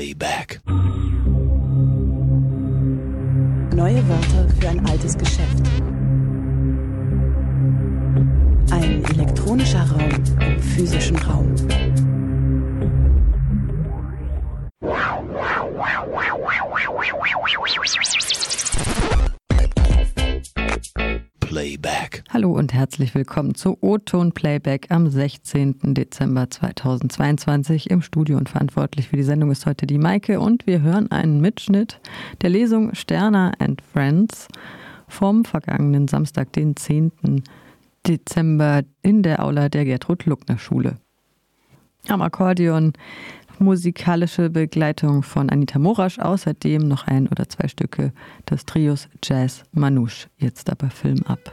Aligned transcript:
Playback. 0.00 0.62
Neue 3.74 4.08
Wörter 4.08 4.48
für 4.58 4.68
ein 4.70 4.86
altes 4.86 5.18
Geschäft. 5.18 5.39
Hallo 22.40 22.52
und 22.52 22.72
herzlich 22.72 23.14
willkommen 23.14 23.54
zu 23.54 23.76
O-Ton 23.82 24.32
Playback 24.32 24.86
am 24.88 25.10
16. 25.10 25.92
Dezember 25.92 26.48
2022 26.48 27.90
im 27.90 28.00
Studio 28.00 28.38
und 28.38 28.48
verantwortlich 28.48 29.08
für 29.08 29.16
die 29.16 29.24
Sendung 29.24 29.50
ist 29.50 29.66
heute 29.66 29.86
die 29.86 29.98
Maike 29.98 30.40
und 30.40 30.66
wir 30.66 30.80
hören 30.80 31.10
einen 31.10 31.42
Mitschnitt 31.42 32.00
der 32.40 32.48
Lesung 32.48 32.94
Sterner 32.94 33.52
and 33.58 33.82
Friends 33.82 34.48
vom 35.06 35.44
vergangenen 35.44 36.08
Samstag, 36.08 36.50
den 36.54 36.76
10. 36.76 37.42
Dezember 38.06 38.84
in 39.02 39.22
der 39.22 39.44
Aula 39.44 39.68
der 39.68 39.84
Gertrud 39.84 40.24
Luckner 40.24 40.56
Schule. 40.56 40.96
Am 42.08 42.22
Akkordeon 42.22 42.94
musikalische 43.58 44.48
Begleitung 44.48 45.22
von 45.22 45.50
Anita 45.50 45.78
Morasch, 45.78 46.18
außerdem 46.18 46.88
noch 46.88 47.06
ein 47.06 47.28
oder 47.28 47.50
zwei 47.50 47.68
Stücke 47.68 48.14
des 48.48 48.64
Trios 48.64 49.10
Jazz 49.22 49.62
Manouche. 49.72 50.28
Jetzt 50.38 50.70
aber 50.70 50.88
Film 50.88 51.22
ab. 51.26 51.52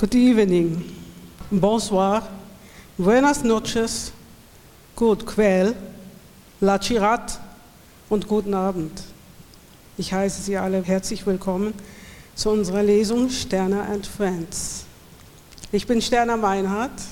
Good 0.00 0.14
evening, 0.14 0.82
bonsoir, 1.50 2.26
buenas 2.96 3.44
noches, 3.44 4.12
good 4.96 5.26
quell, 5.26 5.76
la 6.58 6.78
chirat 6.78 7.38
und 8.08 8.26
guten 8.26 8.54
Abend. 8.54 9.02
Ich 9.98 10.10
heiße 10.10 10.40
Sie 10.40 10.56
alle 10.56 10.82
herzlich 10.82 11.26
willkommen 11.26 11.74
zu 12.34 12.48
unserer 12.48 12.82
Lesung 12.82 13.28
Sterner 13.28 13.90
and 13.90 14.06
Friends. 14.06 14.86
Ich 15.70 15.86
bin 15.86 16.00
Sterner 16.00 16.38
Meinhardt, 16.38 17.02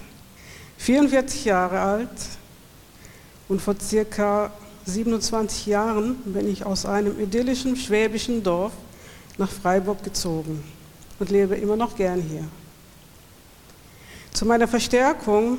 44 0.78 1.44
Jahre 1.44 1.80
alt 1.80 2.08
und 3.50 3.60
vor 3.60 3.74
circa 3.78 4.50
27 4.86 5.66
Jahren 5.66 6.14
bin 6.24 6.50
ich 6.50 6.64
aus 6.64 6.86
einem 6.86 7.20
idyllischen 7.20 7.76
schwäbischen 7.76 8.42
Dorf 8.42 8.72
nach 9.36 9.50
Freiburg 9.50 10.02
gezogen 10.02 10.64
und 11.18 11.28
lebe 11.28 11.54
immer 11.54 11.76
noch 11.76 11.94
gern 11.94 12.22
hier. 12.22 12.44
Zu 14.38 14.46
meiner 14.46 14.68
Verstärkung 14.68 15.58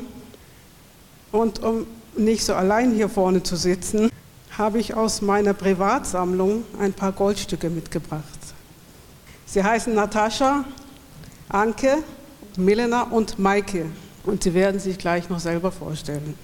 und 1.33 1.61
um 1.61 1.85
nicht 2.15 2.45
so 2.45 2.53
allein 2.53 2.93
hier 2.93 3.09
vorne 3.09 3.43
zu 3.43 3.57
sitzen, 3.57 4.09
habe 4.57 4.79
ich 4.79 4.93
aus 4.93 5.21
meiner 5.21 5.53
Privatsammlung 5.53 6.63
ein 6.79 6.93
paar 6.93 7.11
Goldstücke 7.11 7.69
mitgebracht. 7.69 8.23
Sie 9.45 9.61
heißen 9.61 9.93
Natascha, 9.93 10.63
Anke, 11.49 11.97
Milena 12.55 13.01
und 13.01 13.37
Maike 13.37 13.87
und 14.23 14.43
sie 14.43 14.53
werden 14.53 14.79
sich 14.79 14.97
gleich 14.97 15.29
noch 15.29 15.41
selber 15.41 15.73
vorstellen. 15.73 16.35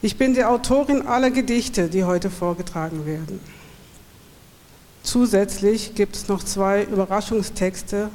Ich 0.00 0.16
bin 0.16 0.32
die 0.32 0.44
Autorin 0.44 1.06
aller 1.06 1.30
Gedichte, 1.30 1.90
die 1.90 2.04
heute 2.04 2.30
vorgetragen 2.30 3.04
werden. 3.04 3.40
Zusätzlich 5.02 5.94
gibt 5.94 6.16
es 6.16 6.28
noch 6.28 6.42
zwei 6.42 6.84
Überraschungstexte 6.84 8.08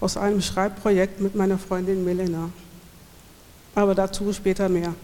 aus 0.00 0.16
einem 0.16 0.40
Schreibprojekt 0.40 1.20
mit 1.20 1.34
meiner 1.34 1.58
Freundin 1.58 2.04
Melena. 2.04 2.50
Aber 3.74 3.94
dazu 3.94 4.32
später 4.32 4.68
mehr. 4.68 4.94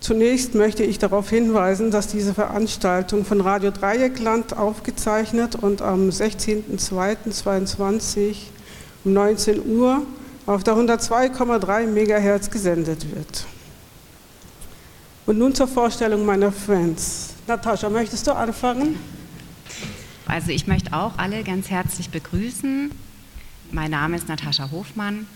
Zunächst 0.00 0.54
möchte 0.54 0.82
ich 0.84 0.98
darauf 0.98 1.30
hinweisen, 1.30 1.90
dass 1.90 2.08
diese 2.08 2.34
Veranstaltung 2.34 3.24
von 3.24 3.40
Radio 3.40 3.70
Dreieckland 3.70 4.54
aufgezeichnet 4.54 5.56
und 5.56 5.80
am 5.80 6.10
16.02.2022 6.10 8.36
um 9.04 9.14
19 9.14 9.66
Uhr 9.66 10.02
auf 10.44 10.62
der 10.62 10.74
102,3 10.74 11.86
MHz 11.86 12.50
gesendet 12.50 13.06
wird. 13.14 13.46
Und 15.24 15.38
nun 15.38 15.54
zur 15.54 15.68
Vorstellung 15.68 16.26
meiner 16.26 16.52
Friends. 16.52 17.30
Natascha, 17.46 17.88
möchtest 17.88 18.26
du 18.26 18.32
anfangen? 18.32 18.98
Also 20.26 20.50
ich 20.50 20.66
möchte 20.66 20.92
auch 20.92 21.16
alle 21.16 21.42
ganz 21.44 21.70
herzlich 21.70 22.10
begrüßen. 22.10 22.90
Mein 23.74 23.90
Name 23.90 24.14
ist 24.14 24.28
Natascha 24.28 24.70
Hofmann 24.70 25.26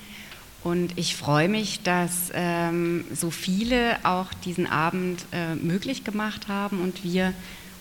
und 0.63 0.97
ich 0.97 1.17
freue 1.17 1.49
mich, 1.49 1.83
dass 1.83 2.31
ähm, 2.33 3.05
so 3.13 3.33
viele 3.33 3.97
auch 4.05 4.33
diesen 4.45 4.69
Abend 4.69 5.25
äh, 5.33 5.57
möglich 5.57 6.05
gemacht 6.05 6.47
haben 6.47 6.81
und 6.81 7.03
wir 7.03 7.35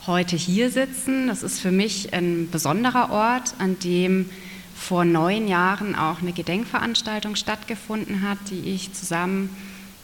heute 0.08 0.36
hier 0.36 0.72
sitzen. 0.72 1.28
Das 1.28 1.44
ist 1.44 1.60
für 1.60 1.70
mich 1.70 2.12
ein 2.12 2.50
besonderer 2.50 3.12
Ort, 3.12 3.54
an 3.60 3.78
dem 3.84 4.32
vor 4.76 5.06
neun 5.06 5.48
Jahren 5.48 5.94
auch 5.94 6.24
eine 6.24 6.34
Gedenkveranstaltung 6.34 7.36
stattgefunden 7.36 8.28
hat, 8.28 8.40
die 8.50 8.62
ich 8.62 8.92
zusammen 8.94 9.56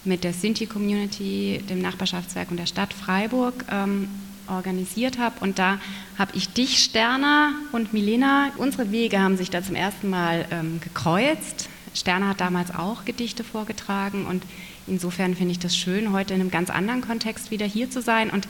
mit 0.04 0.24
der 0.24 0.34
Sinti-Community, 0.34 1.64
dem 1.68 1.82
Nachbarschaftswerk 1.82 2.52
und 2.52 2.58
der 2.58 2.68
Stadt 2.68 2.94
Freiburg 2.94 3.66
ähm, 3.72 4.08
organisiert 4.48 5.18
habe. 5.18 5.36
Und 5.40 5.60
da 5.60 5.80
habe 6.18 6.32
ich 6.36 6.50
dich, 6.50 6.80
Sterner 6.84 7.52
und 7.72 7.94
Milena, 7.94 8.52
unsere 8.58 8.92
Wege 8.92 9.20
haben 9.20 9.38
sich 9.38 9.50
da 9.50 9.64
zum 9.64 9.76
ersten 9.76 10.10
Mal 10.10 10.46
ähm, 10.52 10.80
gekreuzt. 10.82 11.70
Sterner 11.94 12.30
hat 12.30 12.42
damals 12.42 12.74
auch 12.74 13.06
Gedichte 13.06 13.44
vorgetragen 13.44 14.26
und 14.26 14.44
insofern 14.88 15.36
finde 15.36 15.52
ich 15.52 15.60
das 15.60 15.78
schön, 15.78 16.12
heute 16.12 16.34
in 16.34 16.42
einem 16.42 16.52
ganz 16.52 16.70
anderen 16.70 17.02
Kontext 17.02 17.52
wieder 17.52 17.66
hier 17.66 17.90
zu 17.90 18.02
sein 18.02 18.30
und 18.30 18.48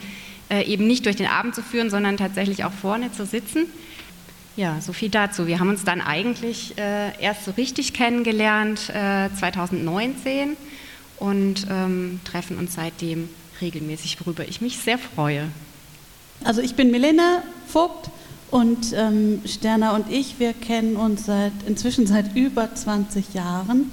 äh, 0.50 0.64
eben 0.64 0.86
nicht 0.86 1.06
durch 1.06 1.16
den 1.16 1.26
Abend 1.26 1.54
zu 1.54 1.62
führen, 1.62 1.90
sondern 1.90 2.16
tatsächlich 2.16 2.64
auch 2.64 2.72
vorne 2.72 3.12
zu 3.12 3.26
sitzen. 3.26 3.66
Ja, 4.56 4.80
so 4.80 4.92
viel 4.92 5.10
dazu. 5.10 5.46
Wir 5.46 5.58
haben 5.58 5.68
uns 5.68 5.84
dann 5.84 6.00
eigentlich 6.00 6.78
äh, 6.78 7.20
erst 7.20 7.44
so 7.44 7.50
richtig 7.52 7.92
kennengelernt 7.92 8.88
äh, 8.90 9.28
2019 9.36 10.56
und 11.18 11.66
ähm, 11.70 12.20
treffen 12.24 12.58
uns 12.58 12.74
seitdem 12.74 13.28
regelmäßig, 13.60 14.18
worüber 14.20 14.46
ich 14.46 14.60
mich 14.60 14.78
sehr 14.78 14.98
freue. 14.98 15.48
Also 16.44 16.60
ich 16.60 16.74
bin 16.74 16.90
Milena 16.90 17.42
Vogt 17.66 18.10
und 18.50 18.92
ähm, 18.94 19.40
Sterner 19.46 19.94
und 19.94 20.10
ich, 20.12 20.38
wir 20.38 20.52
kennen 20.52 20.96
uns 20.96 21.24
seit 21.24 21.52
inzwischen 21.66 22.06
seit 22.06 22.36
über 22.36 22.74
20 22.74 23.32
Jahren. 23.32 23.90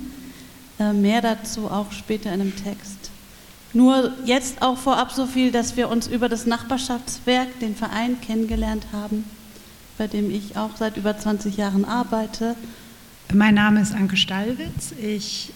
Äh, 0.77 0.92
mehr 0.92 1.21
dazu 1.21 1.68
auch 1.71 1.94
später 1.94 2.33
in 2.33 2.42
einem 2.42 2.56
Text. 2.56 3.09
Nur 3.74 4.12
jetzt 4.25 4.62
auch 4.62 4.77
vorab 4.77 5.13
so 5.13 5.25
viel, 5.25 5.51
dass 5.51 5.77
wir 5.77 5.89
uns 5.89 6.07
über 6.07 6.27
das 6.27 6.45
Nachbarschaftswerk, 6.45 7.59
den 7.62 7.74
Verein 7.74 8.19
kennengelernt 8.19 8.88
haben, 8.92 9.24
bei 9.98 10.07
dem 10.07 10.30
ich 10.30 10.57
auch 10.57 10.75
seit 10.77 10.98
über 10.98 11.18
20 11.18 11.56
Jahren 11.56 11.86
arbeite. 11.86 12.56
Mein 13.33 13.56
Name 13.56 13.81
ist 13.81 13.94
Anke 13.94 14.18
Stallwitz. 14.18 14.94
Ich 15.01 15.53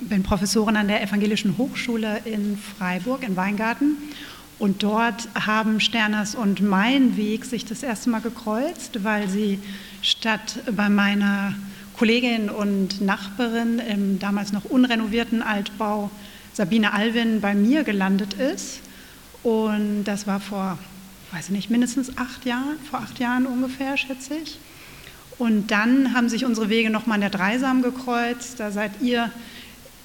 bin 0.00 0.22
Professorin 0.22 0.76
an 0.76 0.88
der 0.88 1.02
Evangelischen 1.02 1.58
Hochschule 1.58 2.22
in 2.24 2.56
Freiburg 2.56 3.22
in 3.24 3.36
Weingarten 3.36 3.98
und 4.62 4.84
dort 4.84 5.28
haben 5.34 5.80
Sterners 5.80 6.36
und 6.36 6.60
mein 6.60 7.16
Weg 7.16 7.44
sich 7.44 7.64
das 7.64 7.82
erste 7.82 8.10
Mal 8.10 8.20
gekreuzt, 8.20 9.02
weil 9.02 9.28
sie 9.28 9.58
statt 10.02 10.60
bei 10.76 10.88
meiner 10.88 11.56
Kollegin 11.96 12.48
und 12.48 13.00
Nachbarin 13.00 13.80
im 13.80 14.20
damals 14.20 14.52
noch 14.52 14.64
unrenovierten 14.64 15.42
Altbau 15.42 16.12
Sabine 16.52 16.92
Alwin 16.92 17.40
bei 17.40 17.56
mir 17.56 17.82
gelandet 17.82 18.34
ist. 18.34 18.78
Und 19.42 20.04
das 20.04 20.28
war 20.28 20.38
vor, 20.38 20.78
weiß 21.32 21.46
ich 21.46 21.50
nicht, 21.50 21.70
mindestens 21.70 22.16
acht 22.16 22.46
Jahren, 22.46 22.78
vor 22.88 23.00
acht 23.00 23.18
Jahren 23.18 23.46
ungefähr, 23.46 23.96
schätze 23.96 24.36
ich. 24.36 24.60
Und 25.38 25.72
dann 25.72 26.14
haben 26.14 26.28
sich 26.28 26.44
unsere 26.44 26.68
Wege 26.68 26.88
nochmal 26.88 27.16
in 27.16 27.22
der 27.22 27.30
Dreisam 27.30 27.82
gekreuzt. 27.82 28.60
Da 28.60 28.70
seid 28.70 28.92
ihr 29.00 29.28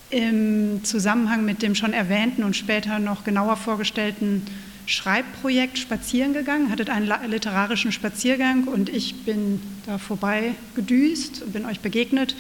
im 0.10 0.84
Zusammenhang 0.84 1.46
mit 1.46 1.62
dem 1.62 1.76
schon 1.76 1.94
erwähnten 1.94 2.44
und 2.44 2.56
später 2.56 3.00
noch 3.00 3.24
genauer 3.24 3.58
vorgestellten 3.58 4.44
Schreibprojekt 4.86 5.78
spazieren 5.78 6.34
gegangen, 6.34 6.70
hattet 6.70 6.90
einen 6.90 7.12
literarischen 7.30 7.92
Spaziergang 7.92 8.64
und 8.66 8.88
ich 8.88 9.26
bin 9.26 9.62
da 9.86 9.98
vorbei 9.98 10.54
gedüst, 10.76 11.52
bin 11.52 11.66
euch 11.66 11.82
begegnet 11.82 12.36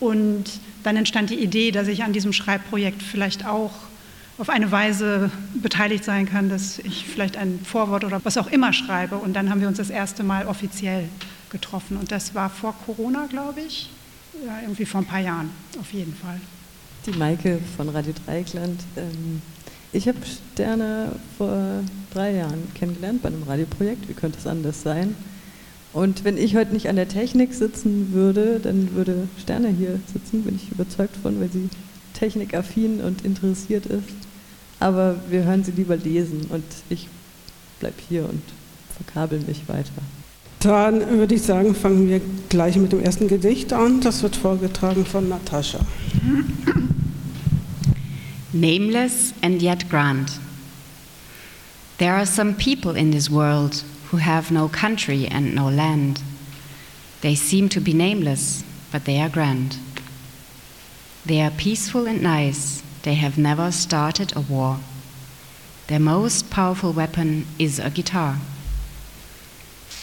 und 0.00 0.44
dann 0.82 0.96
entstand 0.96 1.30
die 1.30 1.36
Idee, 1.36 1.70
dass 1.70 1.86
ich 1.86 2.02
an 2.02 2.12
diesem 2.12 2.32
Schreibprojekt 2.32 3.00
vielleicht 3.00 3.46
auch 3.46 3.72
auf 4.38 4.48
eine 4.48 4.72
Weise 4.72 5.30
beteiligt 5.54 6.02
sein 6.02 6.26
kann, 6.26 6.48
dass 6.48 6.80
ich 6.80 7.06
vielleicht 7.06 7.36
ein 7.36 7.60
Vorwort 7.64 8.02
oder 8.02 8.24
was 8.24 8.36
auch 8.36 8.48
immer 8.48 8.72
schreibe. 8.72 9.16
Und 9.16 9.34
dann 9.34 9.48
haben 9.48 9.60
wir 9.60 9.68
uns 9.68 9.78
das 9.78 9.90
erste 9.90 10.24
Mal 10.24 10.48
offiziell 10.48 11.08
getroffen. 11.50 11.96
Und 11.96 12.10
das 12.10 12.34
war 12.34 12.50
vor 12.50 12.74
Corona, 12.84 13.26
glaube 13.30 13.60
ich, 13.60 13.90
ja, 14.44 14.58
irgendwie 14.62 14.84
vor 14.84 15.02
ein 15.02 15.06
paar 15.06 15.20
Jahren 15.20 15.50
auf 15.80 15.92
jeden 15.92 16.16
Fall 16.16 16.40
die 17.06 17.16
Maike 17.18 17.58
von 17.76 17.88
Radio 17.88 18.12
Dreieckland. 18.24 18.80
Ähm, 18.96 19.42
ich 19.92 20.08
habe 20.08 20.18
Sterne 20.52 21.12
vor 21.36 21.82
drei 22.12 22.34
Jahren 22.36 22.62
kennengelernt 22.74 23.22
bei 23.22 23.28
einem 23.28 23.42
Radioprojekt. 23.42 24.08
Wie 24.08 24.14
könnte 24.14 24.38
es 24.38 24.46
anders 24.46 24.82
sein? 24.82 25.14
Und 25.92 26.24
wenn 26.24 26.36
ich 26.36 26.56
heute 26.56 26.72
nicht 26.72 26.88
an 26.88 26.96
der 26.96 27.08
Technik 27.08 27.54
sitzen 27.54 28.12
würde, 28.12 28.58
dann 28.60 28.94
würde 28.94 29.28
Sterne 29.40 29.68
hier 29.68 30.00
sitzen, 30.12 30.42
bin 30.42 30.56
ich 30.56 30.72
überzeugt 30.72 31.16
von, 31.22 31.40
weil 31.40 31.50
sie 31.50 31.68
technikaffin 32.14 33.00
und 33.00 33.24
interessiert 33.24 33.86
ist. 33.86 34.08
Aber 34.80 35.16
wir 35.30 35.44
hören 35.44 35.62
sie 35.62 35.70
lieber 35.70 35.96
lesen 35.96 36.46
und 36.50 36.64
ich 36.88 37.08
bleibe 37.78 37.96
hier 38.08 38.24
und 38.24 38.42
verkabel 38.96 39.40
mich 39.46 39.68
weiter. 39.68 39.92
Dann 40.58 41.18
würde 41.18 41.34
ich 41.34 41.42
sagen, 41.42 41.74
fangen 41.74 42.08
wir 42.08 42.20
gleich 42.48 42.76
mit 42.76 42.90
dem 42.90 43.00
ersten 43.00 43.28
Gedicht 43.28 43.72
an. 43.72 44.00
Das 44.00 44.22
wird 44.22 44.34
vorgetragen 44.34 45.04
von 45.04 45.28
Natascha. 45.28 45.78
nameless 48.54 49.34
and 49.42 49.60
yet 49.60 49.88
grand. 49.88 50.38
There 51.98 52.14
are 52.14 52.26
some 52.26 52.54
people 52.54 52.96
in 52.96 53.10
this 53.10 53.28
world 53.28 53.84
who 54.06 54.16
have 54.18 54.50
no 54.50 54.68
country 54.68 55.26
and 55.26 55.54
no 55.54 55.68
land. 55.68 56.22
They 57.20 57.34
seem 57.34 57.68
to 57.70 57.80
be 57.80 57.92
nameless, 57.92 58.64
but 58.92 59.04
they 59.04 59.20
are 59.20 59.28
grand. 59.28 59.76
They 61.26 61.40
are 61.40 61.50
peaceful 61.50 62.06
and 62.06 62.22
nice. 62.22 62.82
They 63.02 63.14
have 63.14 63.38
never 63.38 63.72
started 63.72 64.36
a 64.36 64.40
war. 64.40 64.78
Their 65.86 66.00
most 66.00 66.50
powerful 66.50 66.92
weapon 66.92 67.46
is 67.58 67.78
a 67.78 67.90
guitar. 67.90 68.38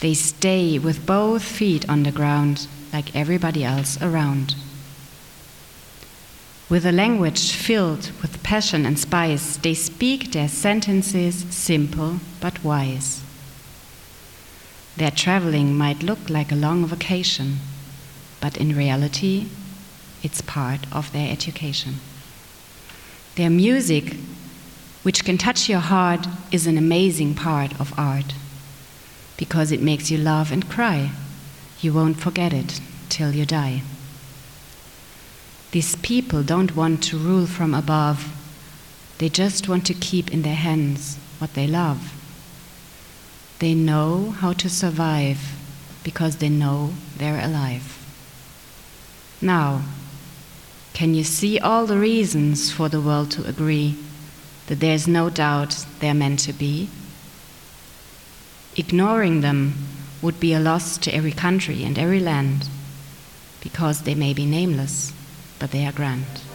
They 0.00 0.14
stay 0.14 0.78
with 0.78 1.06
both 1.06 1.42
feet 1.42 1.88
on 1.88 2.02
the 2.02 2.12
ground 2.12 2.66
like 2.92 3.14
everybody 3.14 3.64
else 3.64 4.00
around. 4.02 4.54
With 6.72 6.86
a 6.86 6.90
language 6.90 7.52
filled 7.52 8.12
with 8.22 8.42
passion 8.42 8.86
and 8.86 8.98
spice, 8.98 9.58
they 9.58 9.74
speak 9.74 10.32
their 10.32 10.48
sentences 10.48 11.44
simple 11.50 12.20
but 12.40 12.64
wise. 12.64 13.22
Their 14.96 15.10
traveling 15.10 15.76
might 15.76 16.02
look 16.02 16.30
like 16.30 16.50
a 16.50 16.54
long 16.54 16.86
vacation, 16.86 17.58
but 18.40 18.56
in 18.56 18.74
reality, 18.74 19.48
it's 20.22 20.40
part 20.40 20.86
of 20.90 21.12
their 21.12 21.30
education. 21.30 21.96
Their 23.34 23.50
music, 23.50 24.16
which 25.02 25.26
can 25.26 25.36
touch 25.36 25.68
your 25.68 25.80
heart, 25.80 26.26
is 26.50 26.66
an 26.66 26.78
amazing 26.78 27.34
part 27.34 27.78
of 27.78 27.92
art 27.98 28.32
because 29.36 29.72
it 29.72 29.82
makes 29.82 30.10
you 30.10 30.16
laugh 30.16 30.50
and 30.50 30.70
cry. 30.70 31.10
You 31.82 31.92
won't 31.92 32.18
forget 32.18 32.54
it 32.54 32.80
till 33.10 33.34
you 33.34 33.44
die. 33.44 33.82
These 35.72 35.96
people 35.96 36.42
don't 36.42 36.76
want 36.76 37.02
to 37.04 37.16
rule 37.16 37.46
from 37.46 37.72
above. 37.72 38.30
They 39.16 39.30
just 39.30 39.68
want 39.70 39.86
to 39.86 39.94
keep 39.94 40.30
in 40.30 40.42
their 40.42 40.54
hands 40.54 41.16
what 41.38 41.54
they 41.54 41.66
love. 41.66 42.12
They 43.58 43.72
know 43.72 44.32
how 44.32 44.52
to 44.52 44.68
survive 44.68 45.40
because 46.04 46.36
they 46.36 46.50
know 46.50 46.92
they're 47.16 47.42
alive. 47.42 47.98
Now, 49.40 49.82
can 50.92 51.14
you 51.14 51.24
see 51.24 51.58
all 51.58 51.86
the 51.86 51.98
reasons 51.98 52.70
for 52.70 52.90
the 52.90 53.00
world 53.00 53.30
to 53.30 53.48
agree 53.48 53.96
that 54.66 54.80
there's 54.80 55.08
no 55.08 55.30
doubt 55.30 55.86
they're 56.00 56.12
meant 56.12 56.40
to 56.40 56.52
be? 56.52 56.90
Ignoring 58.76 59.40
them 59.40 59.86
would 60.20 60.38
be 60.38 60.52
a 60.52 60.60
loss 60.60 60.98
to 60.98 61.14
every 61.14 61.32
country 61.32 61.82
and 61.82 61.98
every 61.98 62.20
land 62.20 62.68
because 63.62 64.02
they 64.02 64.14
may 64.14 64.34
be 64.34 64.44
nameless 64.44 65.14
but 65.62 65.70
they 65.70 65.86
are 65.86 65.92
grand. 65.92 66.51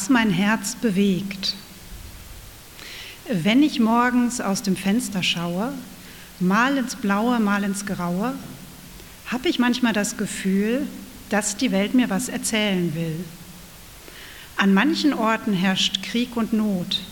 Was 0.00 0.08
mein 0.08 0.30
Herz 0.30 0.76
bewegt. 0.76 1.54
Wenn 3.30 3.62
ich 3.62 3.80
morgens 3.80 4.40
aus 4.40 4.62
dem 4.62 4.74
Fenster 4.74 5.22
schaue, 5.22 5.74
mal 6.38 6.78
ins 6.78 6.96
Blaue, 6.96 7.38
mal 7.38 7.64
ins 7.64 7.84
Graue, 7.84 8.32
habe 9.26 9.48
ich 9.50 9.58
manchmal 9.58 9.92
das 9.92 10.16
Gefühl, 10.16 10.86
dass 11.28 11.58
die 11.58 11.70
Welt 11.70 11.92
mir 11.92 12.08
was 12.08 12.30
erzählen 12.30 12.94
will. 12.94 13.22
An 14.56 14.72
manchen 14.72 15.12
Orten 15.12 15.52
herrscht 15.52 16.02
Krieg 16.02 16.34
und 16.34 16.54
Not. 16.54 17.02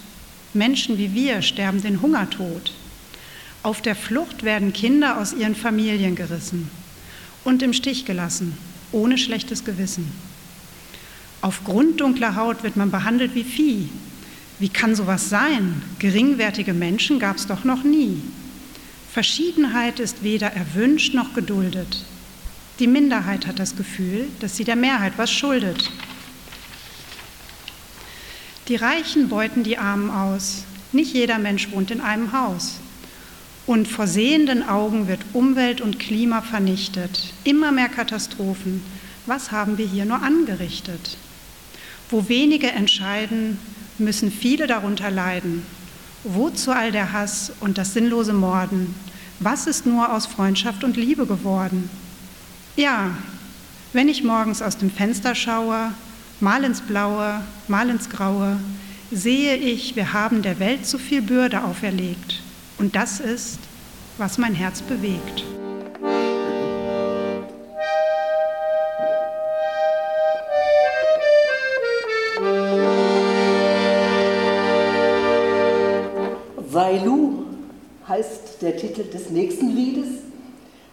Menschen 0.54 0.97
wie 0.97 1.12
wir 1.12 1.42
sterben 1.42 1.83
den 1.83 2.00
Hungertod. 2.00 2.73
Auf 3.62 3.83
der 3.83 3.97
Flucht 3.97 4.45
werden 4.45 4.73
Kinder 4.73 5.21
aus 5.21 5.35
ihren 5.35 5.54
Familien 5.54 6.14
gerissen 6.14 6.71
und 7.45 7.62
im 7.62 7.75
Stich 7.75 8.07
gelassen, 8.07 8.57
ohne 8.92 9.18
schlechtes 9.18 9.66
Gewissen. 9.66 10.11
Aufgrund 11.40 12.00
dunkler 12.00 12.35
Haut 12.35 12.62
wird 12.62 12.76
man 12.76 12.90
behandelt 12.90 13.35
wie 13.35 13.45
Vieh. 13.45 13.88
Wie 14.59 14.68
kann 14.68 14.97
sowas 14.97 15.28
sein? 15.28 15.83
Geringwertige 16.00 16.75
Menschen 16.75 17.21
gab 17.21 17.37
es 17.37 17.47
doch 17.47 17.64
noch 17.64 17.85
nie. 17.85 18.21
Verschiedenheit 19.12 20.00
ist 20.00 20.23
weder 20.23 20.52
erwünscht 20.52 21.14
noch 21.14 21.35
geduldet. 21.35 22.04
Die 22.80 22.88
Minderheit 22.88 23.47
hat 23.47 23.59
das 23.59 23.76
Gefühl, 23.76 24.26
dass 24.40 24.57
sie 24.57 24.64
der 24.64 24.76
Mehrheit 24.76 25.12
was 25.16 25.30
schuldet. 25.30 25.90
Die 28.68 28.76
Reichen 28.76 29.28
beuten 29.28 29.62
die 29.62 29.78
Armen 29.78 30.11
aus. 30.11 30.64
Nicht 30.92 31.14
jeder 31.14 31.38
Mensch 31.38 31.71
wohnt 31.71 31.90
in 31.90 32.00
einem 32.00 32.33
Haus. 32.33 32.80
Und 33.66 33.87
vor 33.87 34.07
sehenden 34.07 34.68
Augen 34.68 35.09
wird 35.09 35.21
Umwelt 35.33 35.80
und 35.80 35.99
Klima 35.99 36.42
vernichtet. 36.42 37.33
Immer 37.45 37.71
mehr 37.73 37.88
Katastrophen. 37.88 38.83
Was 39.26 39.52
haben 39.52 39.78
wir 39.78 39.87
hier 39.87 40.04
nur 40.04 40.23
angerichtet? 40.23 41.16
Wo 42.10 42.28
wenige 42.28 42.68
entscheiden, 42.68 43.58
müssen 43.98 44.32
viele 44.32 44.66
darunter 44.66 45.10
leiden. 45.10 45.62
Wozu 46.24 46.72
all 46.72 46.90
der 46.90 47.12
Hass 47.12 47.52
und 47.60 47.78
das 47.78 47.92
sinnlose 47.92 48.32
Morden? 48.32 48.94
Was 49.40 49.66
ist 49.66 49.86
nur 49.86 50.12
aus 50.12 50.26
Freundschaft 50.26 50.84
und 50.84 50.96
Liebe 50.96 51.26
geworden? 51.26 51.88
Ja, 52.76 53.10
wenn 53.92 54.08
ich 54.08 54.24
morgens 54.24 54.62
aus 54.62 54.76
dem 54.76 54.90
Fenster 54.90 55.34
schaue, 55.34 55.92
mal 56.40 56.64
ins 56.64 56.80
Blaue, 56.80 57.42
mal 57.68 57.88
ins 57.88 58.08
Graue, 58.08 58.58
sehe 59.10 59.56
ich, 59.56 59.96
wir 59.96 60.12
haben 60.12 60.42
der 60.42 60.58
Welt 60.58 60.86
zu 60.86 60.98
viel 60.98 61.22
Bürde 61.22 61.62
auferlegt. 61.64 62.40
Und 62.78 62.96
das 62.96 63.20
ist, 63.20 63.58
was 64.18 64.38
mein 64.38 64.54
Herz 64.54 64.82
bewegt. 64.82 65.44
Heißt 78.08 78.62
der 78.62 78.76
Titel 78.76 79.04
des 79.04 79.30
nächsten 79.30 79.68
Liedes. 79.68 80.08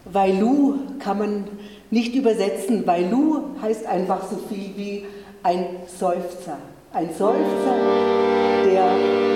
Wailu 0.05 0.75
kann 0.99 1.17
man 1.17 1.47
nicht 1.89 2.13
übersetzen. 2.15 2.85
Wailu 2.85 3.41
heißt 3.61 3.85
einfach 3.85 4.29
so 4.29 4.37
viel 4.49 4.71
wie 4.75 5.05
ein 5.43 5.65
Seufzer. 5.87 6.57
Ein 6.91 7.09
Seufzer, 7.09 7.75
der 8.65 9.35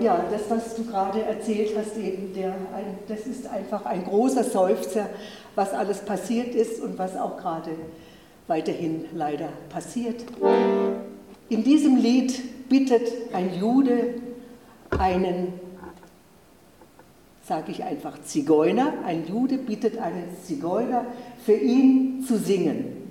ja, 0.00 0.24
das, 0.30 0.42
was 0.48 0.76
du 0.76 0.84
gerade 0.84 1.22
erzählt 1.22 1.70
hast, 1.76 1.96
eben, 1.96 2.32
der, 2.32 2.50
ein, 2.50 2.98
das 3.08 3.26
ist 3.26 3.46
einfach 3.48 3.84
ein 3.84 4.04
großer 4.04 4.44
Seufzer, 4.44 5.08
was 5.54 5.72
alles 5.72 5.98
passiert 5.98 6.54
ist 6.54 6.80
und 6.80 6.98
was 6.98 7.16
auch 7.16 7.36
gerade 7.36 7.70
weiterhin 8.46 9.06
leider 9.14 9.48
passiert. 9.70 10.24
In 11.48 11.64
diesem 11.64 11.96
Lied 11.96 12.68
bittet 12.68 13.10
ein 13.32 13.58
Jude 13.58 14.14
einen, 14.98 15.52
sage 17.48 17.72
ich 17.72 17.82
einfach, 17.82 18.20
Zigeuner, 18.22 18.92
ein 19.04 19.24
Jude 19.26 19.58
bittet 19.58 19.98
einen 19.98 20.28
Zigeuner, 20.44 21.06
für 21.44 21.54
ihn 21.54 22.22
zu 22.22 22.36
singen. 22.36 23.08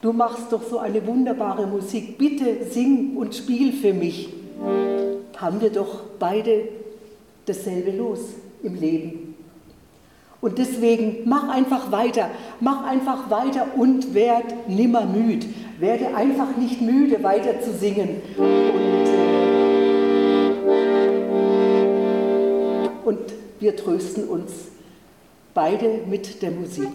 Du 0.00 0.12
machst 0.12 0.52
doch 0.52 0.62
so 0.62 0.78
eine 0.78 1.04
wunderbare 1.06 1.66
Musik, 1.66 2.16
bitte 2.16 2.64
sing 2.70 3.16
und 3.16 3.34
spiel 3.34 3.72
für 3.72 3.92
mich 3.92 4.28
haben 5.36 5.60
wir 5.60 5.70
doch 5.70 6.04
beide 6.18 6.68
dasselbe 7.46 7.90
los 7.90 8.20
im 8.62 8.74
Leben. 8.74 9.34
Und 10.40 10.58
deswegen 10.58 11.18
mach 11.24 11.48
einfach 11.48 11.90
weiter, 11.90 12.30
mach 12.60 12.86
einfach 12.86 13.30
weiter 13.30 13.66
und 13.76 14.14
werd 14.14 14.68
nimmer 14.68 15.04
müd. 15.04 15.46
Werde 15.78 16.14
einfach 16.14 16.56
nicht 16.56 16.80
müde, 16.80 17.22
weiter 17.22 17.60
zu 17.60 17.72
singen. 17.72 18.22
Und, 18.38 19.05
und 23.06 23.20
wir 23.60 23.76
trösten 23.76 24.28
uns 24.28 24.52
beide 25.54 26.00
mit 26.06 26.42
der 26.42 26.50
Musik. 26.50 26.90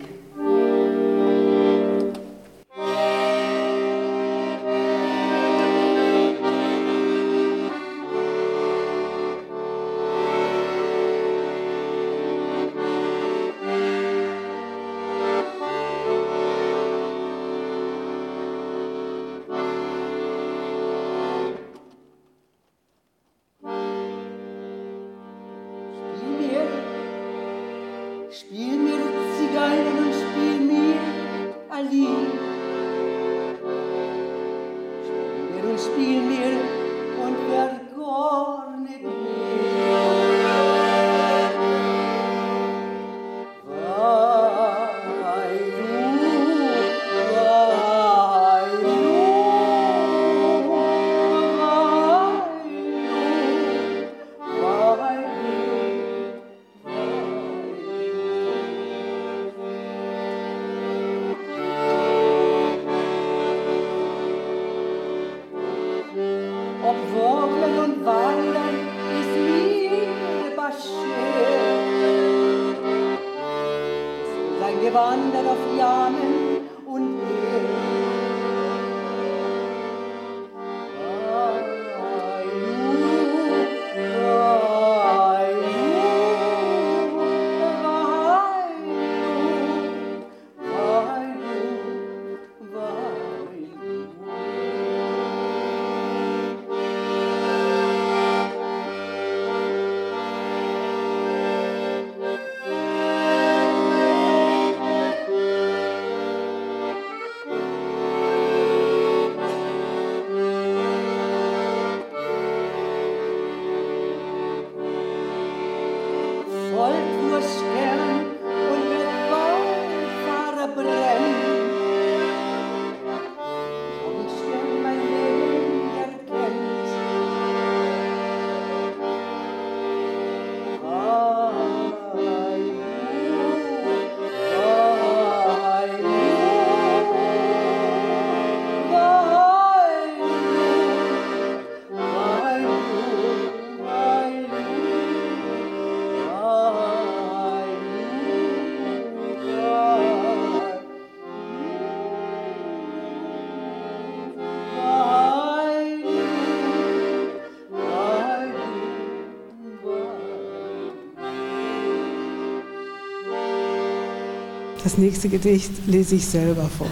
Das 164.84 164.98
nächste 164.98 165.30
Gedicht 165.30 165.72
lese 165.86 166.16
ich 166.16 166.26
selber 166.26 166.68
vor. 166.68 166.90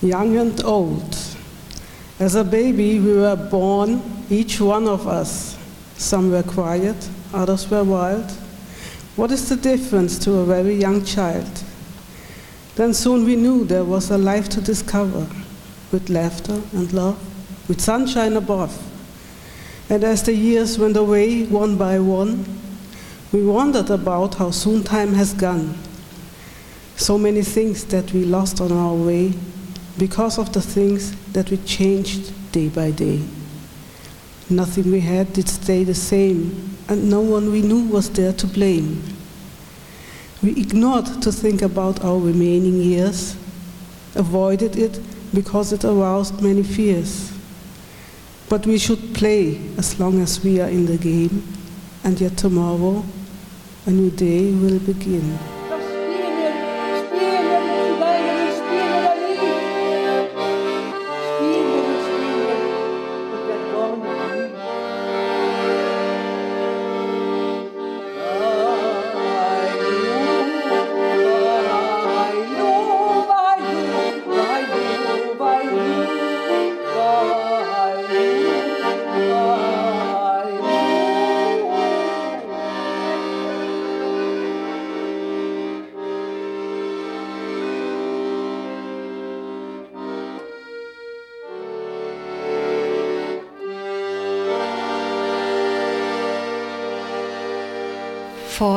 Young 0.00 0.38
and 0.38 0.64
old. 0.64 1.16
As 2.20 2.36
a 2.36 2.44
baby, 2.44 3.00
we 3.00 3.14
were 3.14 3.36
born, 3.36 4.00
each 4.30 4.60
one 4.60 4.88
of 4.88 5.06
us. 5.06 5.56
Some 5.96 6.30
were 6.30 6.44
quiet, 6.44 6.96
others 7.32 7.68
were 7.70 7.84
wild. 7.84 8.26
What 9.16 9.32
is 9.32 9.48
the 9.48 9.56
difference 9.56 10.16
to 10.20 10.38
a 10.38 10.44
very 10.44 10.76
young 10.76 11.04
child? 11.04 11.50
Then 12.76 12.94
soon 12.94 13.24
we 13.24 13.34
knew 13.34 13.64
there 13.64 13.84
was 13.84 14.10
a 14.12 14.18
life 14.18 14.48
to 14.50 14.60
discover, 14.60 15.26
with 15.90 16.08
laughter 16.08 16.60
and 16.72 16.92
love, 16.92 17.18
with 17.66 17.80
sunshine 17.80 18.36
above. 18.36 18.72
And 19.90 20.04
as 20.04 20.22
the 20.22 20.34
years 20.34 20.78
went 20.78 20.96
away, 20.96 21.46
one 21.46 21.76
by 21.76 21.98
one, 21.98 22.44
we 23.32 23.44
wondered 23.44 23.90
about 23.90 24.36
how 24.36 24.52
soon 24.52 24.84
time 24.84 25.14
has 25.14 25.32
gone. 25.34 25.74
So 26.98 27.16
many 27.16 27.42
things 27.42 27.84
that 27.86 28.12
we 28.12 28.24
lost 28.24 28.60
on 28.60 28.72
our 28.72 28.92
way 28.92 29.32
because 29.98 30.36
of 30.36 30.52
the 30.52 30.60
things 30.60 31.14
that 31.32 31.48
we 31.48 31.56
changed 31.58 32.32
day 32.50 32.68
by 32.68 32.90
day. 32.90 33.22
Nothing 34.50 34.90
we 34.90 34.98
had 34.98 35.32
did 35.32 35.48
stay 35.48 35.84
the 35.84 35.94
same, 35.94 36.76
and 36.88 37.08
no 37.08 37.20
one 37.20 37.52
we 37.52 37.62
knew 37.62 37.84
was 37.86 38.10
there 38.10 38.32
to 38.32 38.46
blame. 38.48 39.00
We 40.42 40.50
ignored 40.50 41.22
to 41.22 41.30
think 41.30 41.62
about 41.62 42.04
our 42.04 42.18
remaining 42.18 42.82
years, 42.82 43.36
avoided 44.16 44.76
it 44.76 45.00
because 45.32 45.72
it 45.72 45.84
aroused 45.84 46.42
many 46.42 46.64
fears. 46.64 47.32
But 48.48 48.66
we 48.66 48.76
should 48.76 49.14
play 49.14 49.60
as 49.78 50.00
long 50.00 50.20
as 50.20 50.42
we 50.42 50.60
are 50.60 50.68
in 50.68 50.86
the 50.86 50.98
game, 50.98 51.46
and 52.02 52.20
yet 52.20 52.36
tomorrow 52.36 53.04
a 53.86 53.90
new 53.90 54.10
day 54.10 54.52
will 54.52 54.80
begin. 54.80 55.38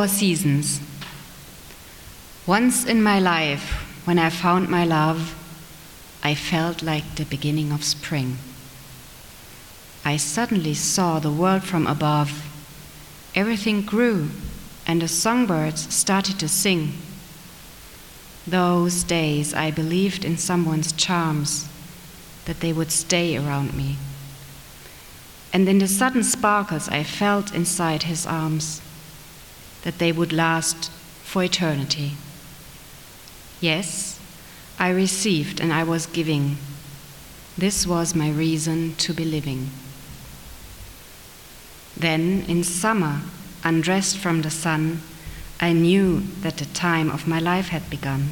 Four 0.01 0.07
seasons. 0.07 0.81
Once 2.47 2.85
in 2.87 3.03
my 3.03 3.19
life, 3.19 3.85
when 4.07 4.17
I 4.17 4.31
found 4.31 4.67
my 4.67 4.83
love, 4.83 5.35
I 6.23 6.33
felt 6.33 6.81
like 6.81 7.13
the 7.13 7.25
beginning 7.25 7.71
of 7.71 7.83
spring. 7.83 8.39
I 10.03 10.17
suddenly 10.17 10.73
saw 10.73 11.19
the 11.19 11.29
world 11.31 11.63
from 11.63 11.85
above. 11.85 12.31
Everything 13.35 13.83
grew, 13.83 14.31
and 14.87 15.03
the 15.03 15.07
songbirds 15.07 15.93
started 15.93 16.39
to 16.39 16.47
sing. 16.47 16.93
Those 18.47 19.03
days 19.03 19.53
I 19.53 19.69
believed 19.69 20.25
in 20.25 20.35
someone's 20.35 20.93
charms, 20.93 21.69
that 22.45 22.61
they 22.61 22.73
would 22.73 22.91
stay 22.91 23.37
around 23.37 23.75
me. 23.75 23.97
And 25.53 25.69
in 25.69 25.77
the 25.77 25.87
sudden 25.87 26.23
sparkles 26.23 26.89
I 26.89 27.03
felt 27.03 27.53
inside 27.53 28.01
his 28.01 28.25
arms, 28.25 28.81
that 29.83 29.97
they 29.97 30.11
would 30.11 30.33
last 30.33 30.91
for 31.23 31.43
eternity. 31.43 32.13
Yes, 33.59 34.19
I 34.79 34.89
received 34.89 35.59
and 35.59 35.71
I 35.71 35.83
was 35.83 36.05
giving. 36.07 36.57
This 37.57 37.85
was 37.85 38.15
my 38.15 38.29
reason 38.29 38.95
to 38.95 39.13
be 39.13 39.25
living. 39.25 39.69
Then, 41.95 42.45
in 42.47 42.63
summer, 42.63 43.21
undressed 43.63 44.17
from 44.17 44.41
the 44.41 44.49
sun, 44.49 45.01
I 45.59 45.73
knew 45.73 46.21
that 46.41 46.57
the 46.57 46.65
time 46.65 47.11
of 47.11 47.27
my 47.27 47.39
life 47.39 47.67
had 47.67 47.87
begun. 47.89 48.29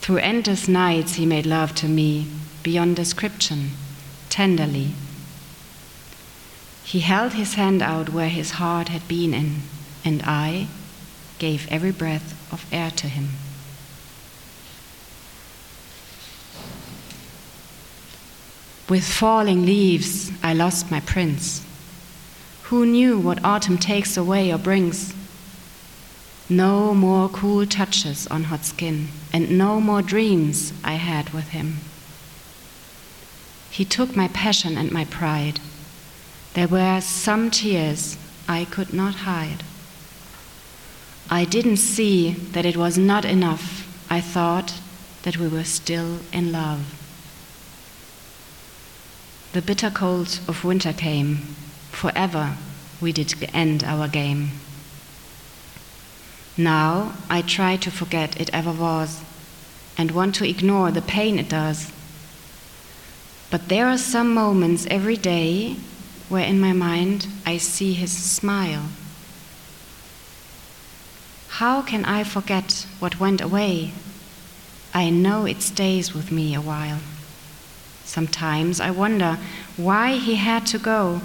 Through 0.00 0.18
endless 0.18 0.68
nights, 0.68 1.14
he 1.14 1.24
made 1.24 1.46
love 1.46 1.74
to 1.76 1.88
me, 1.88 2.26
beyond 2.62 2.96
description, 2.96 3.70
tenderly. 4.28 4.90
He 6.84 7.00
held 7.00 7.32
his 7.32 7.54
hand 7.54 7.80
out 7.80 8.10
where 8.10 8.28
his 8.28 8.52
heart 8.52 8.88
had 8.90 9.08
been 9.08 9.32
in, 9.32 9.62
and 10.04 10.22
I 10.24 10.68
gave 11.38 11.66
every 11.70 11.90
breath 11.90 12.32
of 12.52 12.64
air 12.72 12.90
to 12.92 13.08
him. 13.08 13.30
With 18.88 19.04
falling 19.04 19.64
leaves, 19.64 20.30
I 20.42 20.52
lost 20.52 20.90
my 20.90 21.00
prince. 21.00 21.64
Who 22.64 22.84
knew 22.84 23.18
what 23.18 23.44
autumn 23.44 23.78
takes 23.78 24.16
away 24.16 24.52
or 24.52 24.58
brings? 24.58 25.14
No 26.50 26.94
more 26.94 27.30
cool 27.30 27.64
touches 27.66 28.26
on 28.26 28.44
hot 28.44 28.64
skin, 28.66 29.08
and 29.32 29.56
no 29.56 29.80
more 29.80 30.02
dreams 30.02 30.74
I 30.84 30.94
had 30.94 31.30
with 31.30 31.48
him. 31.48 31.78
He 33.70 33.84
took 33.86 34.14
my 34.14 34.28
passion 34.28 34.76
and 34.76 34.92
my 34.92 35.06
pride. 35.06 35.60
There 36.52 36.68
were 36.68 37.00
some 37.00 37.50
tears 37.50 38.18
I 38.46 38.66
could 38.66 38.92
not 38.92 39.14
hide. 39.14 39.64
I 41.30 41.44
didn't 41.44 41.78
see 41.78 42.32
that 42.52 42.66
it 42.66 42.76
was 42.76 42.98
not 42.98 43.24
enough. 43.24 43.88
I 44.10 44.20
thought 44.20 44.80
that 45.22 45.38
we 45.38 45.48
were 45.48 45.64
still 45.64 46.18
in 46.32 46.52
love. 46.52 47.00
The 49.52 49.62
bitter 49.62 49.90
cold 49.90 50.40
of 50.46 50.64
winter 50.64 50.92
came. 50.92 51.36
Forever 51.90 52.56
we 53.00 53.12
did 53.12 53.34
end 53.54 53.84
our 53.84 54.08
game. 54.08 54.50
Now 56.56 57.14
I 57.30 57.42
try 57.42 57.76
to 57.76 57.90
forget 57.90 58.40
it 58.40 58.50
ever 58.52 58.72
was 58.72 59.22
and 59.96 60.10
want 60.10 60.34
to 60.36 60.48
ignore 60.48 60.90
the 60.90 61.02
pain 61.02 61.38
it 61.38 61.48
does. 61.48 61.92
But 63.50 63.68
there 63.68 63.88
are 63.88 63.98
some 63.98 64.34
moments 64.34 64.86
every 64.90 65.16
day 65.16 65.76
where 66.28 66.44
in 66.44 66.60
my 66.60 66.72
mind 66.72 67.28
I 67.46 67.58
see 67.58 67.92
his 67.92 68.12
smile. 68.12 68.88
How 71.58 71.82
can 71.82 72.04
I 72.04 72.24
forget 72.24 72.84
what 72.98 73.20
went 73.20 73.40
away? 73.40 73.92
I 74.92 75.08
know 75.08 75.46
it 75.46 75.62
stays 75.62 76.12
with 76.12 76.32
me 76.32 76.52
a 76.52 76.60
while. 76.60 76.98
Sometimes 78.04 78.80
I 78.80 78.90
wonder 78.90 79.38
why 79.76 80.16
he 80.16 80.34
had 80.34 80.66
to 80.66 80.80
go 80.80 81.20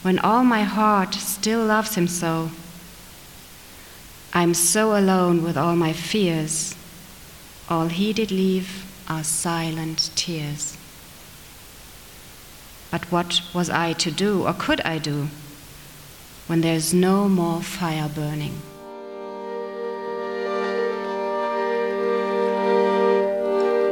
when 0.00 0.18
all 0.20 0.42
my 0.42 0.62
heart 0.62 1.12
still 1.12 1.66
loves 1.66 1.96
him 1.96 2.08
so. 2.08 2.50
I'm 4.32 4.54
so 4.54 4.96
alone 4.96 5.42
with 5.42 5.58
all 5.58 5.76
my 5.76 5.92
fears. 5.92 6.74
All 7.68 7.88
he 7.88 8.14
did 8.14 8.30
leave 8.30 8.86
are 9.06 9.22
silent 9.22 10.10
tears. 10.14 10.78
But 12.90 13.12
what 13.12 13.42
was 13.52 13.68
I 13.68 13.92
to 13.92 14.10
do, 14.10 14.46
or 14.46 14.54
could 14.54 14.80
I 14.80 14.96
do, 14.96 15.28
when 16.46 16.62
there's 16.62 16.94
no 16.94 17.28
more 17.28 17.60
fire 17.60 18.08
burning? 18.08 18.62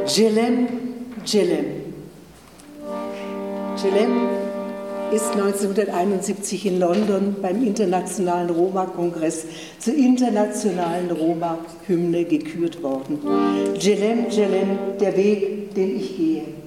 Jilem, 0.05 0.67
Jilem. 1.25 1.65
Jilem 3.81 4.27
ist 5.13 5.31
1971 5.31 6.65
in 6.65 6.79
London 6.79 7.35
beim 7.41 7.63
Internationalen 7.63 8.49
Roma-Kongress 8.49 9.45
zur 9.79 9.95
internationalen 9.95 11.09
Roma-Hymne 11.09 12.25
gekürt 12.25 12.83
worden. 12.83 13.19
Jilem, 13.79 14.29
Jilem, 14.29 14.77
der 14.99 15.15
Weg, 15.15 15.73
den 15.73 15.95
ich 15.97 16.17
gehe. 16.17 16.62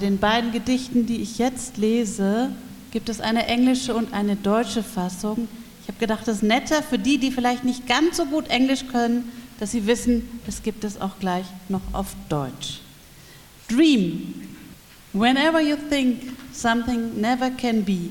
Den 0.00 0.18
beiden 0.18 0.52
Gedichten, 0.52 1.06
die 1.06 1.22
ich 1.22 1.38
jetzt 1.38 1.76
lese, 1.76 2.50
gibt 2.90 3.08
es 3.08 3.20
eine 3.20 3.46
englische 3.46 3.94
und 3.94 4.12
eine 4.12 4.36
deutsche 4.36 4.82
Fassung. 4.82 5.48
Ich 5.82 5.88
habe 5.88 5.98
gedacht, 5.98 6.26
das 6.26 6.36
ist 6.36 6.42
netter 6.42 6.82
für 6.82 6.98
die, 6.98 7.18
die 7.18 7.30
vielleicht 7.30 7.64
nicht 7.64 7.86
ganz 7.86 8.16
so 8.16 8.24
gut 8.24 8.48
Englisch 8.48 8.86
können, 8.90 9.30
dass 9.58 9.72
sie 9.72 9.86
wissen, 9.86 10.40
es 10.46 10.62
gibt 10.62 10.84
es 10.84 11.00
auch 11.00 11.18
gleich 11.20 11.44
noch 11.68 11.82
auf 11.92 12.14
Deutsch. 12.28 12.80
Dream. 13.68 14.34
Whenever 15.12 15.60
you 15.60 15.76
think 15.88 16.32
something 16.52 17.20
never 17.20 17.50
can 17.50 17.84
be, 17.84 18.10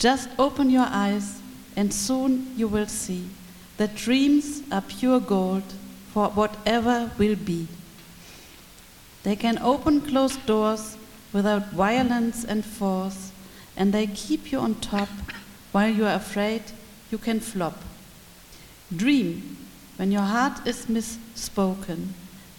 just 0.00 0.28
open 0.36 0.68
your 0.70 0.86
eyes 0.92 1.36
and 1.76 1.92
soon 1.92 2.48
you 2.56 2.70
will 2.70 2.88
see 2.88 3.24
that 3.78 3.96
dreams 3.96 4.62
are 4.70 4.82
pure 4.82 5.20
gold 5.20 5.62
for 6.12 6.30
whatever 6.34 7.10
will 7.16 7.36
be. 7.36 7.66
They 9.22 9.36
can 9.36 9.58
open 9.58 10.02
closed 10.02 10.44
doors 10.46 10.96
without 11.32 11.70
violence 11.70 12.44
and 12.44 12.64
force, 12.64 13.32
and 13.76 13.92
they 13.92 14.06
keep 14.06 14.52
you 14.52 14.58
on 14.58 14.74
top 14.76 15.08
while 15.72 15.88
you 15.88 16.04
are 16.04 16.14
afraid 16.14 16.62
you 17.10 17.18
can 17.18 17.40
flop. 17.40 17.78
Dream 18.94 19.56
when 19.96 20.12
your 20.12 20.22
heart 20.22 20.66
is 20.66 20.86
misspoken. 20.86 22.08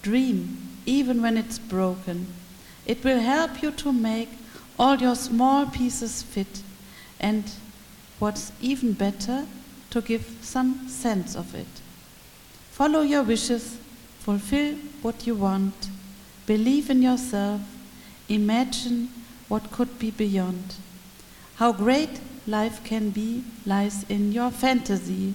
Dream 0.02 0.58
even 0.86 1.22
when 1.22 1.36
it's 1.36 1.58
broken. 1.58 2.26
It 2.86 3.02
will 3.04 3.20
help 3.20 3.62
you 3.62 3.70
to 3.70 3.92
make 3.92 4.28
all 4.78 4.96
your 4.96 5.14
small 5.14 5.66
pieces 5.66 6.22
fit, 6.22 6.62
and 7.20 7.44
what's 8.18 8.52
even 8.60 8.92
better, 8.92 9.46
to 9.90 10.00
give 10.00 10.36
some 10.42 10.88
sense 10.88 11.36
of 11.36 11.54
it. 11.54 11.66
Follow 12.72 13.02
your 13.02 13.22
wishes, 13.22 13.78
fulfill 14.18 14.74
what 15.00 15.26
you 15.26 15.36
want, 15.36 15.88
believe 16.46 16.90
in 16.90 17.02
yourself, 17.02 17.60
Imagine 18.28 19.08
what 19.48 19.70
could 19.70 19.98
be 19.98 20.10
beyond. 20.10 20.76
How 21.56 21.72
great 21.72 22.20
life 22.46 22.82
can 22.84 23.10
be 23.10 23.44
lies 23.64 24.04
in 24.08 24.32
your 24.32 24.50
fantasy. 24.50 25.34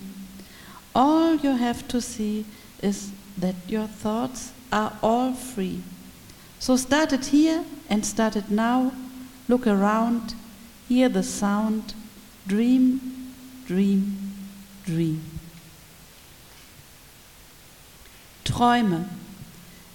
All 0.93 1.35
you 1.35 1.55
have 1.55 1.87
to 1.89 2.01
see 2.01 2.45
is 2.81 3.11
that 3.37 3.55
your 3.67 3.87
thoughts 3.87 4.51
are 4.71 4.97
all 5.01 5.33
free. 5.33 5.81
So 6.59 6.75
start 6.75 7.13
it 7.13 7.27
here 7.27 7.63
and 7.89 8.05
start 8.05 8.35
it 8.35 8.49
now. 8.49 8.91
Look 9.47 9.65
around, 9.65 10.35
hear 10.87 11.09
the 11.09 11.23
sound, 11.23 11.93
dream, 12.47 13.33
dream, 13.65 14.17
dream. 14.85 15.23
Träume. 18.43 19.07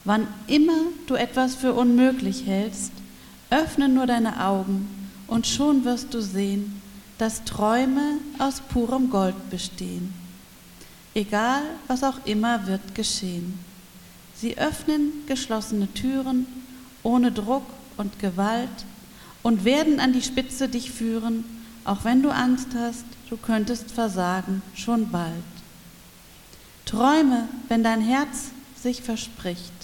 Wann 0.05 0.27
immer 0.47 0.79
du 1.07 1.15
etwas 1.15 1.55
für 1.55 1.73
unmöglich 1.73 2.47
hältst, 2.47 2.93
öffne 3.51 3.89
nur 3.89 4.07
deine 4.07 4.45
Augen 4.45 4.89
und 5.27 5.47
schon 5.47 5.85
wirst 5.85 6.13
du 6.13 6.21
sehen, 6.21 6.83
dass 7.19 7.45
Träume 7.45 8.19
aus 8.39 8.61
purem 8.61 9.09
Gold 9.11 9.51
bestehen. 9.51 10.13
Egal, 11.15 11.63
was 11.87 12.03
auch 12.03 12.27
immer 12.27 12.67
wird 12.67 12.95
geschehen. 12.95 13.59
Sie 14.35 14.59
öffnen 14.59 15.13
geschlossene 15.27 15.93
Türen 15.95 16.47
ohne 17.03 17.31
Druck 17.31 17.65
und 17.97 18.19
Gewalt 18.19 18.69
und 19.43 19.65
werden 19.65 20.01
an 20.01 20.13
die 20.13 20.23
Spitze 20.23 20.69
dich 20.69 20.91
führen, 20.91 21.45
auch 21.85 22.05
wenn 22.05 22.23
du 22.23 22.31
Angst 22.31 22.69
hast, 22.77 23.05
du 23.31 23.37
könntest 23.37 23.93
versagen, 23.93 24.63
schon 24.75 25.11
bald. 25.11 25.33
Träume, 26.85 27.49
wenn 27.69 27.85
dein 27.85 28.01
Herz 28.01 28.51
sich 28.75 29.03
verspricht. 29.03 29.84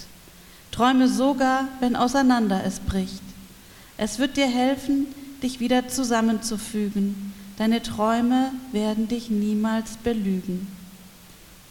Träume 0.71 1.07
sogar, 1.07 1.67
wenn 1.79 1.95
auseinander 1.95 2.63
es 2.65 2.79
bricht. 2.79 3.21
Es 3.97 4.19
wird 4.19 4.37
dir 4.37 4.47
helfen, 4.47 5.07
dich 5.43 5.59
wieder 5.59 5.87
zusammenzufügen. 5.89 7.33
Deine 7.57 7.81
Träume 7.83 8.51
werden 8.71 9.07
dich 9.07 9.29
niemals 9.29 9.97
belügen. 9.97 10.67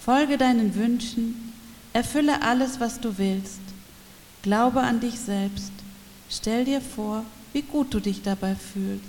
Folge 0.04 0.38
deinen 0.38 0.74
Wünschen, 0.74 1.52
erfülle 1.92 2.42
alles, 2.42 2.78
was 2.78 3.00
du 3.00 3.18
willst. 3.18 3.60
Glaube 4.42 4.80
an 4.80 5.00
dich 5.00 5.18
selbst. 5.18 5.72
Stell 6.28 6.64
dir 6.64 6.80
vor, 6.80 7.24
wie 7.52 7.62
gut 7.62 7.92
du 7.92 8.00
dich 8.00 8.22
dabei 8.22 8.54
fühlst. 8.54 9.04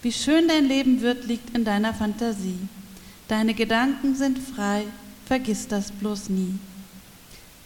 Wie 0.00 0.12
schön 0.12 0.48
dein 0.48 0.66
Leben 0.66 1.00
wird, 1.00 1.26
liegt 1.26 1.56
in 1.56 1.64
deiner 1.64 1.92
Fantasie. 1.92 2.58
Deine 3.26 3.52
Gedanken 3.52 4.14
sind 4.14 4.38
frei, 4.38 4.84
vergiss 5.26 5.68
das 5.68 5.90
bloß 5.92 6.30
nie. 6.30 6.54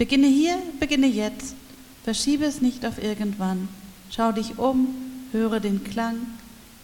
Beginne 0.03 0.27
hier, 0.27 0.55
beginne 0.81 1.07
jetzt, 1.07 1.55
verschiebe 2.03 2.45
es 2.45 2.61
nicht 2.61 2.85
auf 2.85 3.01
irgendwann. 3.01 3.69
Schau 4.11 4.33
dich 4.33 4.59
um, 4.59 4.89
höre 5.31 5.61
den 5.61 5.85
Klang, 5.85 6.17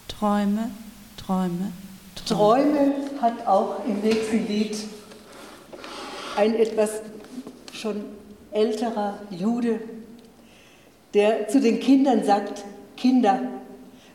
träume, 0.07 0.71
träume, 1.17 1.73
träume. 2.15 2.63
Träume 2.69 2.95
hat 3.21 3.45
auch 3.45 3.85
im 3.87 4.03
nächsten 4.03 4.47
Lied 4.47 4.77
ein 6.37 6.55
etwas 6.55 7.01
schon 7.73 8.05
älterer 8.53 9.19
Jude, 9.37 9.81
der 11.13 11.49
zu 11.49 11.61
den 11.61 11.81
Kindern 11.81 12.23
sagt, 12.23 12.63
Kinder, 12.97 13.41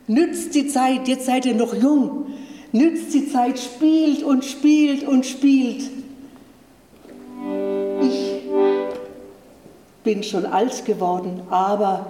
nützt 0.07 0.55
die 0.55 0.69
Zeit, 0.69 1.09
jetzt 1.09 1.25
seid 1.25 1.45
ihr 1.45 1.55
noch 1.55 1.73
jung, 1.73 2.27
nützt 2.71 3.13
die 3.13 3.27
Zeit, 3.27 3.59
spielt 3.59 4.23
und 4.23 4.45
spielt 4.45 5.05
und 5.05 5.25
spielt. 5.25 5.89
Bin 10.03 10.23
schon 10.23 10.45
alt 10.45 10.85
geworden, 10.85 11.41
aber 11.49 12.07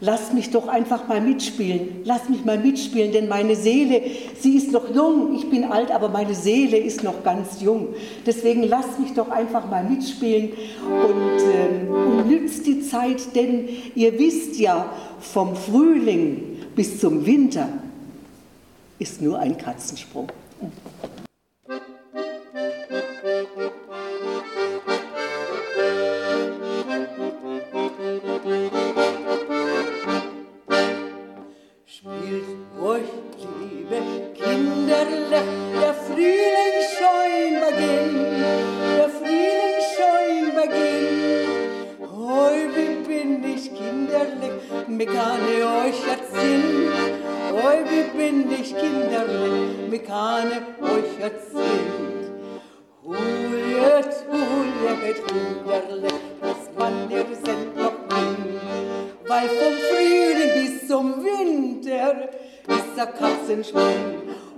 Lass 0.00 0.32
mich 0.32 0.50
doch 0.50 0.68
einfach 0.68 1.08
mal 1.08 1.20
mitspielen. 1.20 2.02
Lass 2.04 2.28
mich 2.28 2.44
mal 2.44 2.56
mitspielen, 2.56 3.10
denn 3.10 3.26
meine 3.26 3.56
Seele, 3.56 4.00
sie 4.38 4.56
ist 4.56 4.70
noch 4.70 4.94
jung. 4.94 5.34
Ich 5.34 5.50
bin 5.50 5.64
alt, 5.64 5.90
aber 5.90 6.08
meine 6.08 6.36
Seele 6.36 6.76
ist 6.76 7.02
noch 7.02 7.24
ganz 7.24 7.60
jung. 7.60 7.88
Deswegen 8.24 8.62
lass 8.62 8.98
mich 9.00 9.14
doch 9.14 9.28
einfach 9.28 9.68
mal 9.68 9.82
mitspielen 9.82 10.50
und, 10.84 11.40
ähm, 11.42 11.88
und 11.90 12.28
nützt 12.28 12.64
die 12.66 12.82
Zeit, 12.82 13.34
denn 13.34 13.68
ihr 13.96 14.16
wisst 14.20 14.60
ja, 14.60 14.88
vom 15.18 15.56
Frühling 15.56 16.58
bis 16.76 17.00
zum 17.00 17.26
Winter 17.26 17.68
ist 19.00 19.20
nur 19.20 19.40
ein 19.40 19.58
Katzensprung. 19.58 20.28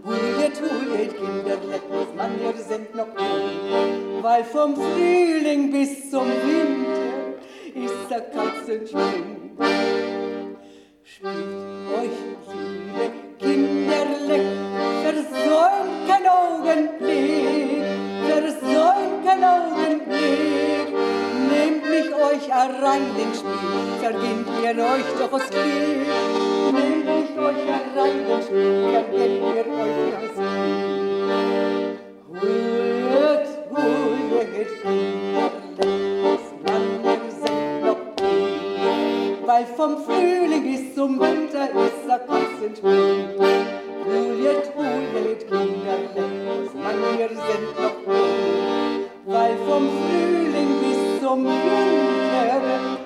Juliet, 0.05 0.57
Juliet, 0.59 1.17
Kinderkleckens 1.17 2.15
Mann, 2.17 2.33
wir 2.41 2.65
sind 2.65 2.95
noch 2.95 3.09
jung. 3.09 4.23
Weil 4.23 4.45
vom 4.45 4.75
Frühling 4.75 5.71
bis 5.71 6.11
zum 6.11 6.27
Winter 6.27 7.35
ist 7.75 8.11
der 8.11 8.21
Katzenspring. 8.21 9.57
Spielt 11.03 11.35
euch, 11.99 12.17
liebe 12.55 13.11
Kinderleck, 13.39 14.47
versäumt 15.03 16.09
kein 16.09 16.27
Augenblick, 16.27 17.85
versäumt 18.27 19.25
kein 19.25 19.45
Augenblick. 19.45 20.89
Nehmt 21.51 21.85
mich 21.91 22.15
euch 22.15 22.49
herein 22.49 23.03
ins 23.19 23.39
Spiel, 23.41 24.01
verginnt 24.01 24.49
ihr 24.63 24.83
euch 24.83 25.05
doch 25.19 25.33
was 25.33 25.51
Glück. 25.51 26.07
Nehmt 26.73 27.05
mich 27.05 27.30
euch 27.41 27.67
erreinigt, 27.67 28.53
werden 28.53 29.13
wir 29.13 29.67
euch 29.83 30.01
ja 30.13 30.23
sehen. 30.37 31.99
Ruhet, 32.29 33.47
ruhet, 33.71 34.73
Weil 39.47 39.67
vom 39.77 39.93
Frühling 40.05 40.65
bis 40.65 40.95
zum 40.95 41.19
Winter 41.19 41.65
ist 41.65 42.09
er 42.09 42.19
konstant 42.21 42.79
ruhig. 42.85 43.27
Ruhet, 44.07 44.67
ruhet, 44.77 45.41
Kinder, 45.49 45.99
lernt 46.15 46.75
man, 46.75 46.97
wir 47.19 47.29
sind 47.29 47.69
noch 47.83 47.99
ruhig. 48.07 49.07
Weil 49.27 49.57
vom 49.69 49.85
Frühling 49.89 50.71
bis 50.81 51.01
zum 51.21 51.45
Winter 51.45 51.65
ist 51.65 52.49
er 52.49 52.61
passend. 52.61 53.00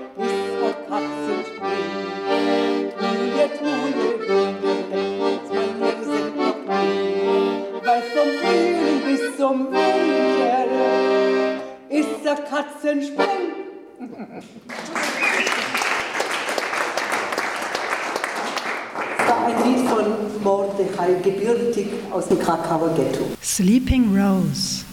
Sleeping 23.42 24.14
Rose. 24.14 24.84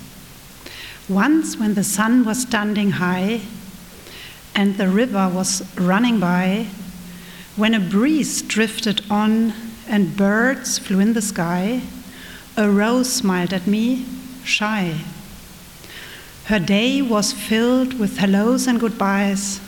Once, 1.08 1.58
when 1.58 1.74
the 1.76 1.84
sun 1.84 2.26
was 2.26 2.42
standing 2.42 2.92
high 2.92 3.42
and 4.56 4.78
the 4.78 4.90
river 4.90 5.30
was 5.34 5.64
running 5.78 6.20
by, 6.20 6.68
when 7.56 7.74
a 7.74 7.80
breeze 7.80 8.42
drifted 8.42 9.02
on 9.10 9.54
and 9.88 10.16
birds 10.16 10.80
flew 10.80 11.00
in 11.00 11.14
the 11.14 11.22
sky, 11.22 11.82
a 12.58 12.70
rose 12.70 13.12
smiled 13.12 13.54
at 13.54 13.68
me, 13.68 14.06
shy. 14.44 15.02
Her 16.46 16.60
day 16.60 17.02
was 17.02 17.34
filled 17.34 18.00
with 18.00 18.18
hellos 18.18 18.68
and 18.68 18.80
goodbyes. 18.80 19.62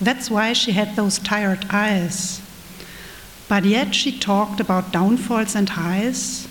That's 0.00 0.30
why 0.30 0.52
she 0.52 0.72
had 0.72 0.96
those 0.96 1.18
tired 1.18 1.66
eyes. 1.70 2.40
But 3.48 3.64
yet 3.64 3.94
she 3.94 4.18
talked 4.18 4.60
about 4.60 4.92
downfalls 4.92 5.54
and 5.54 5.68
highs 5.68 6.48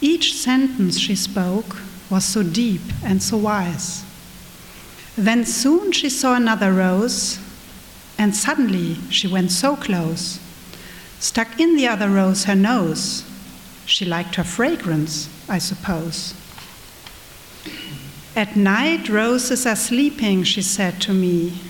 each 0.00 0.34
sentence 0.34 0.98
she 0.98 1.14
spoke 1.14 1.76
was 2.08 2.24
so 2.24 2.42
deep 2.42 2.80
and 3.04 3.22
so 3.22 3.36
wise. 3.36 4.02
Then 5.16 5.44
soon 5.44 5.92
she 5.92 6.08
saw 6.08 6.34
another 6.34 6.72
rose, 6.72 7.38
and 8.20 8.36
suddenly 8.36 8.96
she 9.08 9.26
went 9.26 9.50
so 9.50 9.74
close, 9.74 10.38
stuck 11.18 11.58
in 11.58 11.74
the 11.74 11.88
other 11.88 12.10
rose 12.10 12.44
her 12.44 12.54
nose. 12.54 13.24
She 13.86 14.04
liked 14.04 14.34
her 14.34 14.44
fragrance, 14.44 15.30
I 15.48 15.56
suppose. 15.56 16.34
At 18.36 18.56
night, 18.56 19.08
roses 19.08 19.64
are 19.64 19.74
sleeping, 19.74 20.44
she 20.44 20.60
said 20.60 21.00
to 21.00 21.14
me. 21.14 21.60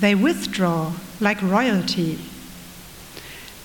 They 0.00 0.16
withdraw 0.16 0.94
like 1.20 1.40
royalty, 1.40 2.18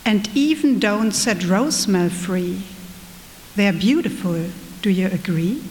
and 0.05 0.29
even 0.35 0.77
don't 0.77 1.11
set 1.11 1.43
rose 1.43 1.75
smell 1.75 2.09
free. 2.09 2.61
They're 3.55 3.73
beautiful, 3.73 4.51
do 4.83 4.91
you 4.91 5.07
agree? 5.07 5.63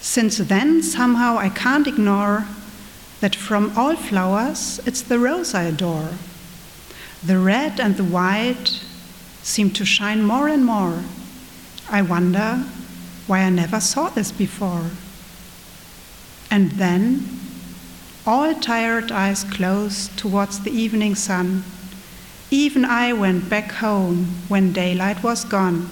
Since 0.00 0.38
then, 0.38 0.82
somehow 0.82 1.36
I 1.36 1.50
can't 1.50 1.86
ignore 1.86 2.46
that 3.22 3.36
from 3.36 3.72
all 3.78 3.94
flowers, 3.94 4.80
it's 4.84 5.02
the 5.02 5.16
rose 5.16 5.54
I 5.54 5.62
adore. 5.62 6.08
The 7.24 7.38
red 7.38 7.78
and 7.78 7.96
the 7.96 8.02
white 8.02 8.82
seem 9.44 9.70
to 9.74 9.84
shine 9.84 10.24
more 10.24 10.48
and 10.48 10.66
more. 10.66 11.04
I 11.88 12.02
wonder 12.02 12.64
why 13.28 13.42
I 13.42 13.50
never 13.50 13.78
saw 13.78 14.08
this 14.08 14.32
before. 14.32 14.90
And 16.50 16.72
then, 16.72 17.38
all 18.26 18.56
tired 18.56 19.12
eyes 19.12 19.44
closed 19.44 20.18
towards 20.18 20.58
the 20.58 20.72
evening 20.72 21.14
sun. 21.14 21.62
Even 22.50 22.84
I 22.84 23.12
went 23.12 23.48
back 23.48 23.70
home 23.70 24.26
when 24.48 24.72
daylight 24.72 25.22
was 25.22 25.44
gone. 25.44 25.88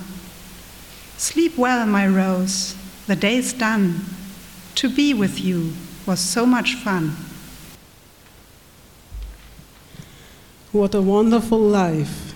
Sleep 1.16 1.56
well, 1.56 1.86
my 1.86 2.08
rose, 2.08 2.74
the 3.06 3.14
day's 3.14 3.52
done. 3.52 4.04
To 4.74 4.88
be 4.88 5.14
with 5.14 5.40
you 5.40 5.74
was 6.10 6.18
so 6.18 6.44
much 6.44 6.74
fun. 6.74 7.14
What 10.72 10.92
a 10.92 11.00
wonderful 11.00 11.60
life. 11.60 12.34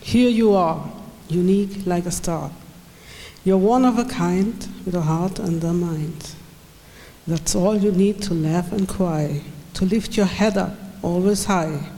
Here 0.00 0.30
you 0.30 0.54
are, 0.54 0.90
unique 1.28 1.84
like 1.84 2.06
a 2.06 2.10
star. 2.10 2.50
You're 3.44 3.58
one 3.58 3.84
of 3.84 3.98
a 3.98 4.06
kind 4.06 4.66
with 4.86 4.94
a 4.94 5.02
heart 5.02 5.38
and 5.38 5.62
a 5.62 5.74
mind. 5.74 6.34
That's 7.26 7.54
all 7.54 7.76
you 7.76 7.92
need 7.92 8.22
to 8.22 8.32
laugh 8.32 8.72
and 8.72 8.88
cry, 8.88 9.42
to 9.74 9.84
lift 9.84 10.16
your 10.16 10.24
head 10.24 10.56
up 10.56 10.72
always 11.02 11.44
high. 11.44 11.90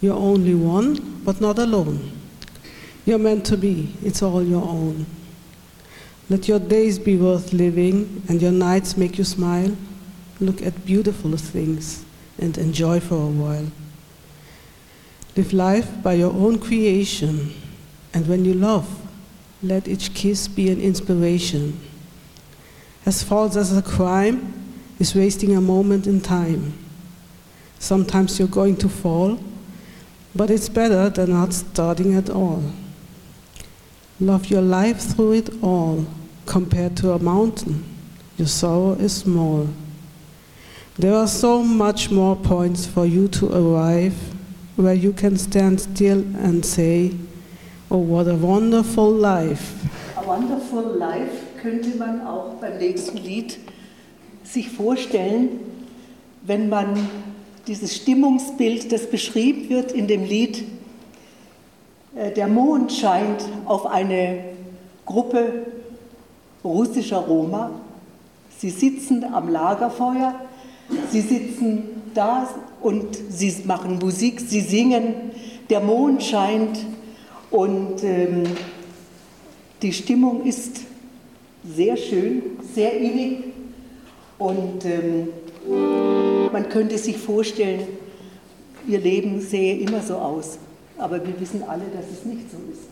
You're 0.00 0.14
only 0.14 0.54
one, 0.54 1.22
but 1.24 1.40
not 1.40 1.58
alone. 1.58 2.12
You're 3.04 3.18
meant 3.18 3.44
to 3.46 3.56
be, 3.56 3.96
it's 4.04 4.22
all 4.22 4.44
your 4.44 4.62
own. 4.62 5.06
Let 6.30 6.46
your 6.46 6.60
days 6.60 7.00
be 7.00 7.16
worth 7.16 7.52
living 7.52 8.22
and 8.28 8.40
your 8.40 8.52
nights 8.52 8.96
make 8.96 9.18
you 9.18 9.24
smile. 9.24 9.76
Look 10.40 10.62
at 10.62 10.86
beautiful 10.86 11.36
things 11.36 12.04
and 12.38 12.56
enjoy 12.56 13.00
for 13.00 13.16
a 13.16 13.26
while. 13.26 13.66
Live 15.36 15.52
life 15.52 16.02
by 16.02 16.14
your 16.14 16.32
own 16.32 16.58
creation, 16.58 17.54
and 18.14 18.26
when 18.26 18.44
you 18.44 18.54
love, 18.54 18.88
let 19.62 19.88
each 19.88 20.14
kiss 20.14 20.48
be 20.48 20.70
an 20.70 20.80
inspiration. 20.80 21.80
As 23.04 23.22
false 23.22 23.56
as 23.56 23.76
a 23.76 23.82
crime 23.82 24.54
is 24.98 25.14
wasting 25.14 25.56
a 25.56 25.60
moment 25.60 26.06
in 26.06 26.20
time. 26.20 26.74
Sometimes 27.78 28.38
you're 28.38 28.48
going 28.48 28.76
to 28.76 28.88
fall, 28.88 29.38
but 30.34 30.50
it's 30.50 30.68
better 30.68 31.08
than 31.08 31.30
not 31.30 31.52
starting 31.52 32.14
at 32.14 32.30
all. 32.30 32.62
Love 34.20 34.46
your 34.46 34.62
life 34.62 35.00
through 35.00 35.32
it 35.32 35.50
all. 35.62 36.06
Compared 36.46 36.96
to 36.96 37.12
a 37.12 37.18
mountain, 37.18 37.84
your 38.36 38.48
sorrow 38.48 38.92
is 38.92 39.14
small. 39.14 39.68
There 41.00 41.14
are 41.14 41.28
so 41.28 41.62
much 41.62 42.10
more 42.10 42.34
points 42.34 42.84
for 42.84 43.06
you 43.06 43.28
to 43.28 43.46
arrive 43.54 44.14
where 44.74 44.94
you 44.94 45.12
can 45.12 45.36
stand 45.36 45.80
still 45.80 46.24
and 46.42 46.66
say, 46.66 47.12
Oh, 47.88 47.98
what 47.98 48.26
a 48.26 48.34
wonderful 48.34 49.08
life. 49.08 49.74
A 50.16 50.26
wonderful 50.26 50.82
life 50.98 51.56
könnte 51.62 51.96
man 51.96 52.26
auch 52.26 52.54
beim 52.60 52.78
nächsten 52.78 53.16
Lied 53.16 53.60
sich 54.42 54.70
vorstellen, 54.70 55.60
wenn 56.42 56.68
man 56.68 57.08
dieses 57.68 57.94
Stimmungsbild, 57.94 58.90
das 58.90 59.08
beschrieben 59.08 59.68
wird 59.68 59.92
in 59.92 60.08
dem 60.08 60.24
Lied, 60.24 60.64
äh, 62.16 62.32
der 62.32 62.48
Mond 62.48 62.90
scheint 62.90 63.44
auf 63.66 63.86
eine 63.86 64.40
Gruppe 65.06 65.66
russischer 66.64 67.18
Roma. 67.18 67.70
Sie 68.58 68.70
sitzen 68.70 69.22
am 69.22 69.48
Lagerfeuer, 69.48 70.34
sie 71.10 71.20
sitzen 71.20 72.02
da 72.14 72.48
und 72.80 73.06
sie 73.30 73.54
machen 73.64 73.98
Musik, 73.98 74.40
sie 74.40 74.60
singen, 74.60 75.14
der 75.70 75.80
Mond 75.80 76.22
scheint 76.22 76.78
und 77.50 78.02
ähm, 78.02 78.44
die 79.82 79.92
Stimmung 79.92 80.44
ist 80.44 80.80
sehr 81.64 81.96
schön, 81.96 82.42
sehr 82.74 82.92
innig 82.98 83.44
und 84.38 84.84
ähm, 84.84 85.28
man 86.52 86.68
könnte 86.68 86.98
sich 86.98 87.16
vorstellen, 87.16 87.86
ihr 88.86 88.98
Leben 88.98 89.40
sähe 89.40 89.78
immer 89.78 90.00
so 90.00 90.16
aus, 90.16 90.58
aber 90.96 91.24
wir 91.24 91.38
wissen 91.40 91.62
alle, 91.62 91.84
dass 91.94 92.06
es 92.10 92.24
nicht 92.24 92.50
so 92.50 92.56
ist. 92.72 92.88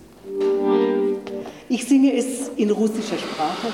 Ich 1.68 1.84
singe 1.84 2.12
es 2.16 2.50
in 2.56 2.70
russischer 2.70 3.18
Sprache. 3.18 3.68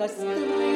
цыганские 0.00 0.69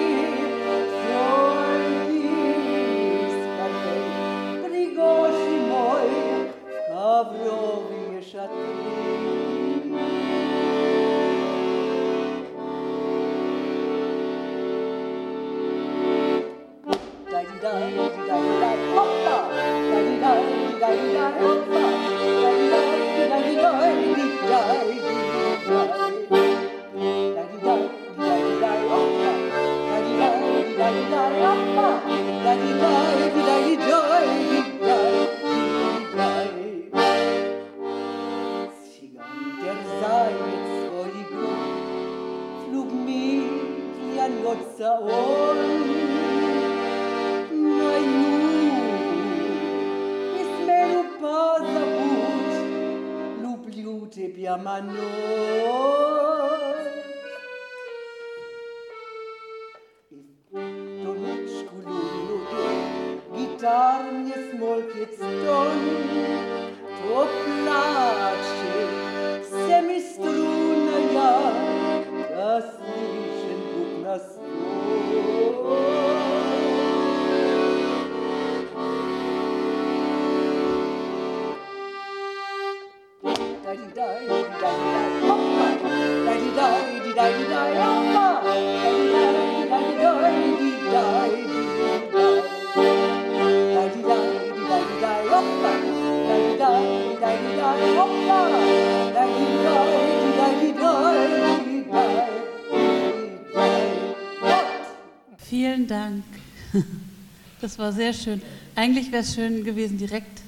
War 107.77 107.91
sehr 107.91 108.13
schön. 108.13 108.41
Eigentlich 108.73 109.11
wäre 109.11 109.23
es 109.23 109.35
schön 109.35 109.65
gewesen, 109.65 109.97
direkt 109.97 110.41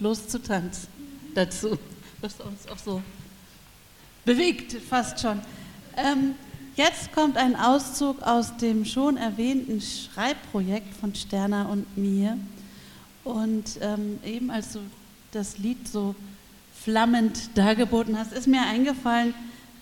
loszutanzen 0.00 0.88
dazu. 1.34 1.78
Das 2.20 2.40
uns 2.40 2.66
auch 2.68 2.78
so 2.78 3.00
bewegt, 4.24 4.72
fast 4.88 5.20
schon. 5.20 5.40
Ähm, 5.96 6.34
jetzt 6.74 7.12
kommt 7.12 7.36
ein 7.36 7.54
Auszug 7.54 8.22
aus 8.22 8.56
dem 8.56 8.84
schon 8.84 9.16
erwähnten 9.16 9.80
Schreibprojekt 9.80 10.96
von 10.96 11.14
Sterner 11.14 11.68
und 11.68 11.96
mir. 11.96 12.38
Und 13.22 13.78
ähm, 13.80 14.18
eben 14.24 14.50
als 14.50 14.72
du 14.72 14.80
das 15.30 15.58
Lied 15.58 15.86
so 15.86 16.16
flammend 16.82 17.56
dargeboten 17.56 18.18
hast, 18.18 18.32
ist 18.32 18.48
mir 18.48 18.62
eingefallen, 18.62 19.32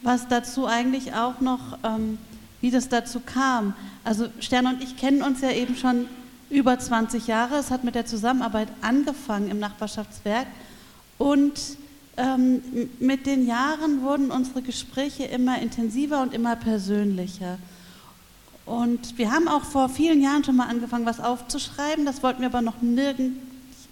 was 0.03 0.29
dazu 0.29 0.67
eigentlich 0.67 1.15
auch 1.15 1.41
noch, 1.41 1.79
ähm, 1.85 2.19
wie 2.61 2.71
das 2.71 2.91
dazu 2.91 3.21
kam. 3.21 3.75
Also 4.05 4.29
Sterner 4.41 4.71
und 4.71 4.83
ich 4.83 4.99
kennen 4.99 5.23
uns 5.23 5.41
ja 5.41 5.53
eben 5.53 5.75
schon 5.75 6.07
über 6.53 6.79
20 6.79 7.27
Jahre. 7.27 7.57
Es 7.57 7.71
hat 7.71 7.83
mit 7.83 7.95
der 7.95 8.07
Zusammenarbeit 8.07 8.69
angefangen 8.83 9.51
im 9.51 9.59
Nachbarschaftswerk 9.59 10.47
und 11.19 11.59
ähm, 12.17 12.63
mit 13.01 13.27
den 13.27 13.47
Jahren 13.47 14.03
wurden 14.03 14.31
unsere 14.31 14.61
Gespräche 14.61 15.25
immer 15.25 15.61
intensiver 15.61 16.21
und 16.21 16.35
immer 16.35 16.57
persönlicher. 16.57 17.59
Und 18.67 19.19
wir 19.19 19.33
haben 19.33 19.49
auch 19.49 19.65
vor 19.65 19.89
vielen 19.89 20.21
Jahren 20.23 20.45
schon 20.45 20.57
mal 20.57 20.69
angefangen, 20.69 21.07
was 21.07 21.21
aufzuschreiben. 21.21 22.05
Das 22.05 22.23
wollten 22.23 22.41
wir 22.41 22.49
aber 22.49 22.63
noch 22.63 22.81
nirgend, 22.83 23.39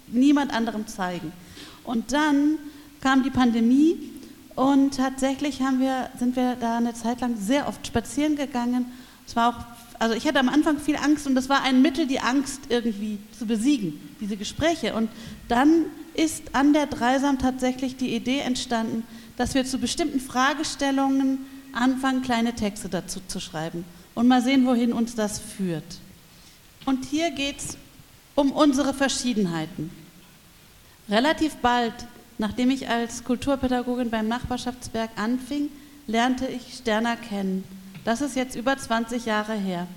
niemand 0.07 0.53
anderem 0.53 0.87
zeigen. 0.87 1.33
Und 1.83 2.13
dann 2.13 2.57
kam 3.01 3.23
die 3.23 3.31
Pandemie 3.31 3.97
und 4.55 4.97
tatsächlich 4.97 5.59
wir, 5.59 6.09
sind 6.17 6.35
wir 6.35 6.55
da 6.55 6.77
eine 6.77 6.93
Zeit 6.93 7.21
lang 7.21 7.35
sehr 7.37 7.67
oft 7.67 7.85
spazieren 7.87 8.35
gegangen. 8.35 8.85
Es 9.25 9.35
war 9.35 9.49
auch, 9.49 9.80
also 10.01 10.15
ich 10.15 10.27
hatte 10.27 10.39
am 10.39 10.49
Anfang 10.49 10.79
viel 10.79 10.95
Angst 10.95 11.27
und 11.27 11.35
das 11.35 11.47
war 11.47 11.61
ein 11.61 11.83
Mittel, 11.83 12.07
die 12.07 12.21
Angst 12.21 12.61
irgendwie 12.69 13.19
zu 13.37 13.45
besiegen, 13.45 14.15
diese 14.19 14.35
Gespräche. 14.35 14.95
Und 14.95 15.11
dann 15.47 15.85
ist 16.15 16.55
an 16.55 16.73
der 16.73 16.87
Dreisam 16.87 17.37
tatsächlich 17.37 17.97
die 17.97 18.15
Idee 18.15 18.39
entstanden, 18.39 19.03
dass 19.37 19.53
wir 19.53 19.63
zu 19.63 19.77
bestimmten 19.77 20.19
Fragestellungen 20.19 21.45
anfangen, 21.71 22.23
kleine 22.23 22.55
Texte 22.55 22.89
dazu 22.89 23.19
zu 23.27 23.39
schreiben 23.39 23.85
und 24.15 24.27
mal 24.27 24.41
sehen, 24.41 24.65
wohin 24.65 24.91
uns 24.91 25.13
das 25.13 25.37
führt. 25.37 25.99
Und 26.85 27.05
hier 27.05 27.29
geht 27.29 27.59
es 27.59 27.77
um 28.33 28.51
unsere 28.51 28.95
Verschiedenheiten. 28.95 29.91
Relativ 31.09 31.57
bald, 31.57 31.93
nachdem 32.39 32.71
ich 32.71 32.89
als 32.89 33.23
Kulturpädagogin 33.23 34.09
beim 34.09 34.27
Nachbarschaftswerk 34.27 35.11
anfing, 35.15 35.69
lernte 36.07 36.47
ich 36.47 36.73
Sterner 36.73 37.17
kennen. 37.17 37.80
Das 38.03 38.21
ist 38.21 38.35
jetzt 38.35 38.55
über 38.55 38.77
20 38.77 39.25
Jahre 39.25 39.53
her. 39.53 39.87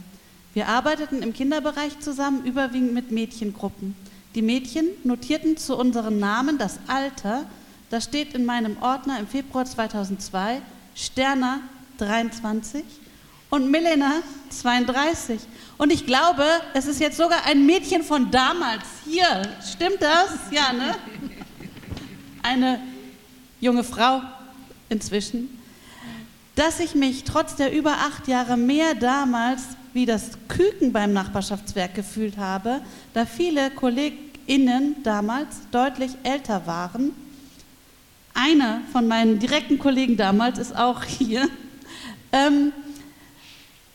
Wir 0.53 0.69
arbeiteten 0.69 1.23
im 1.23 1.33
Kinderbereich 1.33 1.99
zusammen, 2.01 2.45
überwiegend 2.45 2.93
mit 2.93 3.11
Mädchengruppen. 3.11 3.97
Die 4.35 4.43
Mädchen 4.43 4.87
notierten 5.05 5.57
zu 5.57 5.77
unseren 5.77 6.19
Namen 6.19 6.59
das 6.59 6.79
Alter, 6.87 7.45
das 7.91 8.05
steht 8.05 8.35
in 8.35 8.45
meinem 8.45 8.77
Ordner 8.81 9.19
im 9.19 9.27
Februar 9.27 9.65
2002, 9.65 10.61
Sterner 10.95 11.61
23 11.99 12.85
und 13.51 13.71
Milena 13.71 14.23
32. 14.51 15.41
Und 15.79 15.93
ich 15.93 16.07
glaube, 16.07 16.45
es 16.75 16.87
ist 16.87 17.01
jetzt 17.01 17.17
sogar 17.17 17.47
ein 17.47 17.65
Mädchen 17.67 18.03
von 18.03 18.31
damals 18.31 18.85
hier. 19.05 19.49
Stimmt 19.73 20.01
das? 20.01 20.31
Ja, 20.51 20.73
ne? 20.73 20.97
Eine 22.43 22.81
junge 23.61 23.85
Frau 23.85 24.21
inzwischen. 24.89 25.54
Dass 26.57 26.81
ich 26.81 26.95
mich 26.95 27.25
trotz 27.25 27.57
der 27.57 27.73
über 27.73 27.93
acht 27.93 28.29
Jahre 28.29 28.57
mehr 28.57 28.95
damals 28.95 29.63
wie 29.93 30.07
das 30.07 30.31
Küken 30.49 30.93
beim 30.93 31.13
Nachbarschaftswerk 31.13 31.95
gefühlt 31.95 32.37
habe, 32.37 32.81
da 33.15 33.27
viele 33.27 33.71
KollegInnen 33.71 34.97
damals 35.03 35.57
deutlich 35.71 36.13
älter 36.25 36.67
waren. 36.67 37.13
Einer 38.35 38.81
von 38.93 39.07
meinen 39.07 39.39
direkten 39.39 39.79
Kollegen 39.79 40.17
damals 40.17 40.59
ist 40.59 40.77
auch 40.77 41.05
hier. 41.05 41.49
Ähm, 42.33 42.73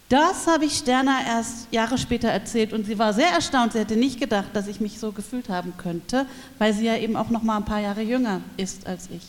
das 0.08 0.48
habe 0.48 0.66
ich 0.66 0.74
Sterna 0.74 1.20
erst 1.28 1.72
Jahre 1.72 2.00
später 2.00 2.30
erzählt 2.30 2.74
und 2.74 2.86
sie 2.86 2.98
war 2.98 3.14
sehr 3.14 3.30
erstaunt. 3.30 3.74
Sie 3.74 3.80
hätte 3.80 3.96
nicht 3.96 4.20
gedacht, 4.20 4.48
dass 4.54 4.68
ich 4.68 4.80
mich 4.80 4.98
so 4.98 5.12
gefühlt 5.12 5.50
haben 5.50 5.74
könnte, 5.78 6.26
weil 6.58 6.74
sie 6.74 6.86
ja 6.86 6.98
eben 6.98 7.16
auch 7.16 7.30
noch 7.30 7.44
mal 7.44 7.58
ein 7.58 7.66
paar 7.66 7.80
Jahre 7.80 8.02
jünger 8.02 8.42
ist 8.58 8.88
als 8.88 9.10
ich. 9.12 9.22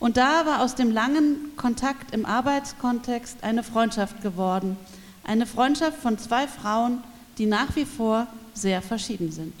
Und 0.00 0.16
da 0.16 0.46
war 0.46 0.62
aus 0.62 0.74
dem 0.74 0.90
langen 0.90 1.54
Kontakt 1.56 2.12
im 2.14 2.24
Arbeitskontext 2.24 3.44
eine 3.44 3.62
Freundschaft 3.62 4.22
geworden. 4.22 4.78
Eine 5.24 5.44
Freundschaft 5.44 5.98
von 5.98 6.18
zwei 6.18 6.48
Frauen, 6.48 6.98
die 7.36 7.44
nach 7.44 7.76
wie 7.76 7.84
vor 7.84 8.26
sehr 8.54 8.80
verschieden 8.80 9.30
sind. 9.30 9.52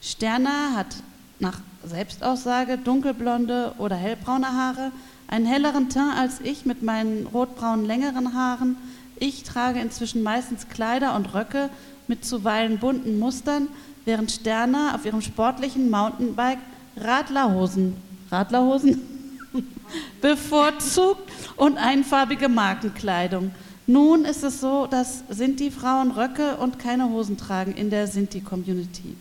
Sterna 0.00 0.76
hat 0.76 0.96
nach 1.40 1.60
Selbstaussage 1.84 2.78
dunkelblonde 2.78 3.74
oder 3.78 3.96
hellbraune 3.96 4.46
Haare, 4.46 4.92
einen 5.26 5.46
helleren 5.46 5.88
Teint 5.88 6.16
als 6.16 6.40
ich 6.40 6.64
mit 6.64 6.82
meinen 6.82 7.26
rotbraunen 7.26 7.84
längeren 7.84 8.34
Haaren, 8.34 8.76
ich 9.18 9.42
trage 9.44 9.80
inzwischen 9.80 10.22
meistens 10.22 10.68
Kleider 10.68 11.14
und 11.14 11.34
Röcke 11.34 11.68
mit 12.08 12.24
zuweilen 12.24 12.78
bunten 12.78 13.18
Mustern, 13.18 13.68
während 14.04 14.30
Sterner 14.30 14.94
auf 14.94 15.04
ihrem 15.04 15.22
sportlichen 15.22 15.90
Mountainbike 15.90 16.58
Radlerhosen, 16.96 17.96
Radlerhosen 18.30 19.11
bevorzugt 20.20 21.30
und 21.56 21.78
einfarbige 21.78 22.48
Markenkleidung. 22.48 23.52
Nun 23.86 24.24
ist 24.24 24.44
es 24.44 24.60
so, 24.60 24.86
dass 24.86 25.24
Sinti-Frauen 25.28 26.12
Röcke 26.12 26.56
und 26.56 26.78
keine 26.78 27.08
Hosen 27.08 27.36
tragen 27.36 27.72
in 27.74 27.90
der 27.90 28.06
Sinti-Community. 28.06 29.16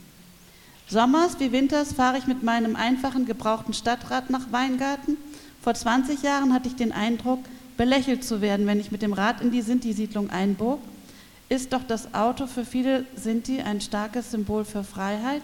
Sommers 0.88 1.39
wie 1.39 1.51
Winters 1.51 1.93
fahre 1.93 2.17
ich 2.17 2.27
mit 2.27 2.43
meinem 2.43 2.75
einfachen 2.75 3.25
gebrauchten 3.25 3.73
Stadtrad 3.73 4.29
nach 4.29 4.51
Weingarten. 4.51 5.17
Vor 5.61 5.73
20 5.73 6.21
Jahren 6.21 6.53
hatte 6.53 6.67
ich 6.67 6.75
den 6.75 6.91
Eindruck, 6.91 7.39
belächelt 7.77 8.23
zu 8.23 8.41
werden, 8.41 8.67
wenn 8.67 8.79
ich 8.79 8.91
mit 8.91 9.01
dem 9.01 9.13
Rad 9.13 9.41
in 9.41 9.51
die 9.51 9.61
Sinti-Siedlung 9.61 10.29
einbog, 10.29 10.79
ist 11.49 11.73
doch 11.73 11.84
das 11.84 12.13
Auto 12.13 12.45
für 12.47 12.63
viele 12.63 13.05
Sinti 13.15 13.61
ein 13.61 13.82
starkes 13.82 14.32
Symbol 14.32 14.63
für 14.63 14.84
Freiheit 14.84 15.41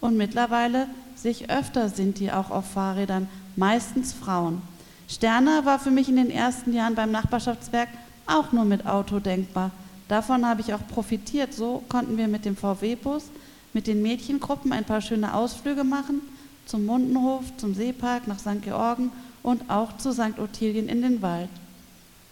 und 0.00 0.16
mittlerweile 0.16 0.88
sich 1.14 1.48
öfter 1.48 1.88
Sinti 1.88 2.30
auch 2.30 2.50
auf 2.50 2.70
Fahrrädern, 2.72 3.28
meistens 3.56 4.12
Frauen. 4.12 4.62
Sterner 5.08 5.64
war 5.64 5.78
für 5.78 5.90
mich 5.90 6.08
in 6.08 6.16
den 6.16 6.30
ersten 6.30 6.72
Jahren 6.72 6.94
beim 6.94 7.10
Nachbarschaftswerk 7.10 7.88
auch 8.26 8.52
nur 8.52 8.64
mit 8.64 8.86
Auto 8.86 9.20
denkbar. 9.20 9.70
Davon 10.08 10.46
habe 10.46 10.60
ich 10.60 10.74
auch 10.74 10.86
profitiert. 10.88 11.54
So 11.54 11.82
konnten 11.88 12.16
wir 12.16 12.28
mit 12.28 12.44
dem 12.44 12.56
VW-Bus, 12.56 13.24
mit 13.72 13.86
den 13.86 14.02
Mädchengruppen 14.02 14.72
ein 14.72 14.84
paar 14.84 15.00
schöne 15.00 15.34
Ausflüge 15.34 15.84
machen, 15.84 16.20
zum 16.66 16.86
Mundenhof, 16.86 17.44
zum 17.56 17.74
Seepark, 17.74 18.26
nach 18.26 18.38
St. 18.38 18.62
Georgen 18.62 19.10
und 19.42 19.70
auch 19.70 19.96
zu 19.96 20.12
St. 20.12 20.38
Ottilien 20.38 20.88
in 20.88 21.02
den 21.02 21.22
Wald. 21.22 21.50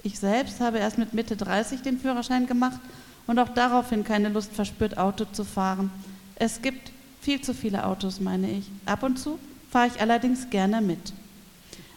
Ich 0.03 0.18
selbst 0.18 0.61
habe 0.61 0.79
erst 0.79 0.99
mit 0.99 1.14
Mitte 1.14 1.37
30 1.37 1.83
den 1.83 1.99
Führerschein 1.99 2.47
gemacht 2.47 2.81
und 3.27 3.39
auch 3.39 3.49
daraufhin 3.49 4.05
keine 4.05 4.29
Lust 4.29 4.53
verspürt, 4.53 4.99
Auto 4.99 5.25
zu 5.33 5.45
fahren. 5.45 5.91
Es 6.37 6.61
gibt 6.61 6.93
viel 7.20 7.41
zu 7.41 7.55
viele 7.55 7.87
Autos, 7.87 8.20
meine 8.20 8.51
ich. 8.51 8.66
Ab 8.85 9.03
und 9.03 9.18
zu 9.18 9.39
fahre 9.75 9.89
ich 9.89 10.01
allerdings 10.01 10.51
gerne 10.51 10.81
mit. 10.81 11.12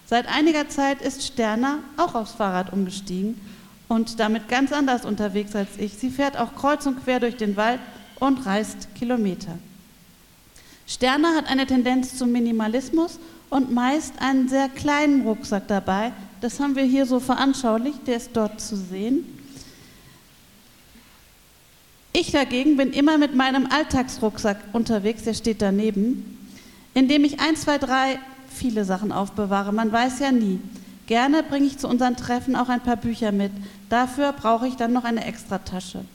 Seit 0.08 0.28
einiger 0.28 0.68
Zeit 0.68 1.00
ist 1.00 1.22
Sterner 1.22 1.78
auch 1.96 2.16
aufs 2.16 2.32
Fahrrad 2.32 2.74
umgestiegen 2.74 3.40
und 3.88 4.20
damit 4.20 4.50
ganz 4.50 4.74
anders 4.74 5.06
unterwegs 5.06 5.56
als 5.56 5.78
ich. 5.78 5.94
Sie 5.94 6.10
fährt 6.10 6.38
auch 6.38 6.56
kreuz 6.56 6.88
und 6.88 7.04
quer 7.04 7.20
durch 7.20 7.38
den 7.38 7.56
Wald 7.56 7.80
und 8.20 8.48
reist 8.48 8.88
Kilometer. 8.96 9.60
Sterner 10.88 11.36
hat 11.36 11.52
eine 11.52 11.68
Tendenz 11.68 12.18
zum 12.18 12.32
Minimalismus 12.32 13.20
und 13.52 13.72
meist 13.72 14.14
einen 14.22 14.50
sehr 14.50 14.70
kleinen 14.70 15.22
Rucksack 15.22 15.68
dabei, 15.68 16.14
das 16.42 16.60
haben 16.60 16.76
wir 16.76 16.84
hier 16.84 17.06
so 17.06 17.20
veranschaulicht, 17.20 18.08
der 18.08 18.18
ist 18.18 18.32
dort 18.34 18.60
zu 18.60 18.76
sehen. 18.76 19.24
Ich 22.12 22.32
dagegen 22.32 22.76
bin 22.76 22.92
immer 22.92 23.20
mit 23.20 23.36
meinem 23.36 23.68
Alltagsrucksack 23.68 24.58
unterwegs, 24.74 25.26
der 25.26 25.36
steht 25.36 25.62
daneben, 25.62 26.37
in 26.98 27.08
dem 27.08 27.24
ich 27.26 27.40
ein, 27.40 27.56
zwei, 27.56 27.78
drei 27.78 28.18
viele 28.50 28.84
Sachen 28.84 29.12
aufbewahre. 29.12 29.72
Man 29.72 29.92
weiß 29.92 30.18
ja 30.18 30.32
nie. 30.32 30.60
Gerne 31.06 31.44
bringe 31.44 31.68
ich 31.68 31.78
zu 31.78 31.88
unseren 31.88 32.16
Treffen 32.16 32.56
auch 32.56 32.70
ein 32.70 32.82
paar 32.82 32.96
Bücher 32.96 33.32
mit. 33.32 33.52
Dafür 33.88 34.34
brauche 34.34 34.68
ich 34.68 34.78
dann 34.78 34.94
noch 34.94 35.04
eine 35.04 35.24
Extratasche. 35.24 36.06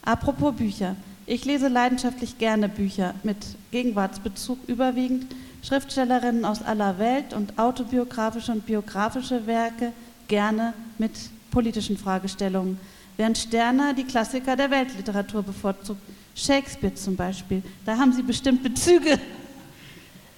Apropos 0.00 0.54
Bücher. 0.56 0.96
Ich 1.26 1.44
lese 1.44 1.68
leidenschaftlich 1.68 2.38
gerne 2.38 2.70
Bücher 2.70 3.14
mit 3.22 3.36
Gegenwartsbezug 3.70 4.60
überwiegend 4.66 5.26
Schriftstellerinnen 5.62 6.46
aus 6.46 6.62
aller 6.62 6.98
Welt 6.98 7.34
und 7.34 7.58
autobiografische 7.58 8.52
und 8.52 8.64
biografische 8.64 9.46
Werke 9.46 9.92
gerne 10.28 10.72
mit 10.96 11.12
politischen 11.50 11.98
Fragestellungen, 11.98 12.80
während 13.18 13.36
Sterner 13.36 13.92
die 13.92 14.04
Klassiker 14.04 14.56
der 14.56 14.70
Weltliteratur 14.70 15.42
bevorzugt. 15.42 16.00
Shakespeare 16.34 16.94
zum 16.94 17.14
Beispiel, 17.14 17.62
da 17.84 17.98
haben 17.98 18.14
Sie 18.14 18.22
bestimmt 18.22 18.62
Bezüge. 18.62 19.20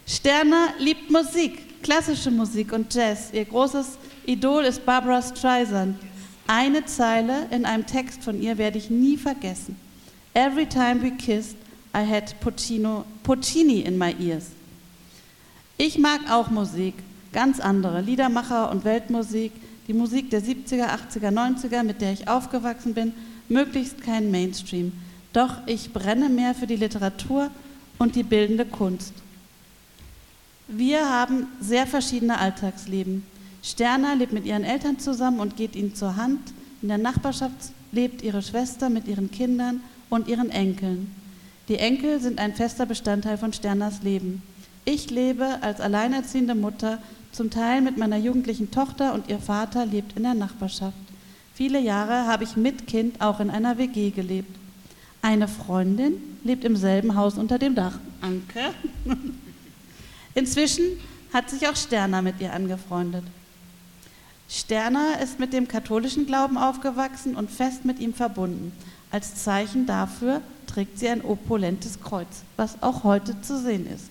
Sterner 0.08 0.68
liebt 0.78 1.10
Musik, 1.10 1.82
klassische 1.82 2.30
Musik 2.30 2.72
und 2.72 2.94
Jazz. 2.94 3.30
Ihr 3.32 3.44
großes 3.44 3.98
Idol 4.24 4.62
ist 4.64 4.86
Barbara 4.86 5.20
Streisand. 5.20 5.98
Eine 6.46 6.84
Zeile 6.84 7.48
in 7.50 7.64
einem 7.64 7.86
Text 7.86 8.22
von 8.22 8.40
ihr 8.40 8.56
werde 8.56 8.78
ich 8.78 8.88
nie 8.88 9.16
vergessen. 9.16 9.76
Every 10.32 10.64
time 10.64 11.02
we 11.02 11.10
kissed, 11.10 11.56
I 11.92 12.06
had 12.08 12.38
Puccino, 12.38 13.04
Puccini 13.24 13.80
in 13.80 13.98
my 13.98 14.14
ears. 14.20 14.50
Ich 15.76 15.98
mag 15.98 16.20
auch 16.30 16.50
Musik, 16.50 16.94
ganz 17.32 17.58
andere, 17.58 18.00
Liedermacher 18.00 18.70
und 18.70 18.84
Weltmusik, 18.84 19.50
die 19.88 19.92
Musik 19.92 20.30
der 20.30 20.40
70er, 20.40 20.86
80er, 20.86 21.32
90er, 21.32 21.82
mit 21.82 22.00
der 22.00 22.12
ich 22.12 22.28
aufgewachsen 22.28 22.94
bin, 22.94 23.12
möglichst 23.48 24.02
kein 24.02 24.30
Mainstream. 24.30 24.92
Doch 25.32 25.66
ich 25.66 25.92
brenne 25.92 26.28
mehr 26.28 26.54
für 26.54 26.68
die 26.68 26.76
Literatur 26.76 27.50
und 27.98 28.14
die 28.14 28.22
bildende 28.22 28.66
Kunst. 28.66 29.12
Wir 30.68 31.08
haben 31.08 31.46
sehr 31.60 31.86
verschiedene 31.86 32.38
Alltagsleben. 32.38 33.24
Sterna 33.62 34.14
lebt 34.14 34.32
mit 34.32 34.46
ihren 34.46 34.64
Eltern 34.64 34.98
zusammen 34.98 35.38
und 35.38 35.56
geht 35.56 35.76
ihnen 35.76 35.94
zur 35.94 36.16
Hand. 36.16 36.40
In 36.82 36.88
der 36.88 36.98
Nachbarschaft 36.98 37.70
lebt 37.92 38.22
ihre 38.22 38.42
Schwester 38.42 38.90
mit 38.90 39.06
ihren 39.06 39.30
Kindern 39.30 39.80
und 40.10 40.26
ihren 40.26 40.50
Enkeln. 40.50 41.14
Die 41.68 41.76
Enkel 41.76 42.20
sind 42.20 42.40
ein 42.40 42.54
fester 42.54 42.84
Bestandteil 42.84 43.38
von 43.38 43.52
Sterners 43.52 44.02
Leben. 44.02 44.42
Ich 44.84 45.10
lebe 45.10 45.58
als 45.62 45.80
alleinerziehende 45.80 46.54
Mutter, 46.54 46.98
zum 47.32 47.50
Teil 47.50 47.80
mit 47.80 47.96
meiner 47.96 48.16
jugendlichen 48.16 48.70
Tochter 48.70 49.14
und 49.14 49.28
ihr 49.28 49.38
Vater 49.38 49.84
lebt 49.84 50.16
in 50.16 50.22
der 50.22 50.34
Nachbarschaft. 50.34 50.96
Viele 51.54 51.80
Jahre 51.80 52.26
habe 52.26 52.44
ich 52.44 52.56
mit 52.56 52.86
Kind 52.86 53.20
auch 53.20 53.40
in 53.40 53.50
einer 53.50 53.78
WG 53.78 54.10
gelebt. 54.10 54.56
Eine 55.22 55.48
Freundin 55.48 56.14
lebt 56.44 56.64
im 56.64 56.76
selben 56.76 57.14
Haus 57.14 57.36
unter 57.36 57.58
dem 57.58 57.74
Dach. 57.74 57.98
Anke. 58.20 58.74
Inzwischen 60.36 60.84
hat 61.32 61.50
sich 61.50 61.66
auch 61.66 61.74
Sterner 61.74 62.20
mit 62.20 62.40
ihr 62.40 62.52
angefreundet. 62.52 63.24
Sterner 64.48 65.18
ist 65.20 65.40
mit 65.40 65.54
dem 65.54 65.66
katholischen 65.66 66.26
Glauben 66.26 66.58
aufgewachsen 66.58 67.34
und 67.34 67.50
fest 67.50 67.86
mit 67.86 67.98
ihm 67.98 68.12
verbunden. 68.12 68.72
Als 69.10 69.42
Zeichen 69.42 69.86
dafür 69.86 70.42
trägt 70.66 70.98
sie 70.98 71.08
ein 71.08 71.24
opulentes 71.24 72.00
Kreuz, 72.00 72.28
was 72.56 72.82
auch 72.82 73.02
heute 73.02 73.40
zu 73.40 73.58
sehen 73.58 73.86
ist. 73.86 74.10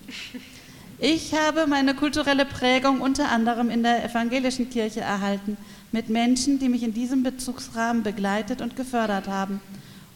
Ich 0.98 1.32
habe 1.32 1.68
meine 1.68 1.94
kulturelle 1.94 2.44
Prägung 2.44 3.00
unter 3.00 3.30
anderem 3.30 3.70
in 3.70 3.84
der 3.84 4.04
evangelischen 4.04 4.68
Kirche 4.68 5.02
erhalten, 5.02 5.56
mit 5.92 6.08
Menschen, 6.08 6.58
die 6.58 6.68
mich 6.68 6.82
in 6.82 6.92
diesem 6.92 7.22
Bezugsrahmen 7.22 8.02
begleitet 8.02 8.62
und 8.62 8.74
gefördert 8.74 9.28
haben. 9.28 9.60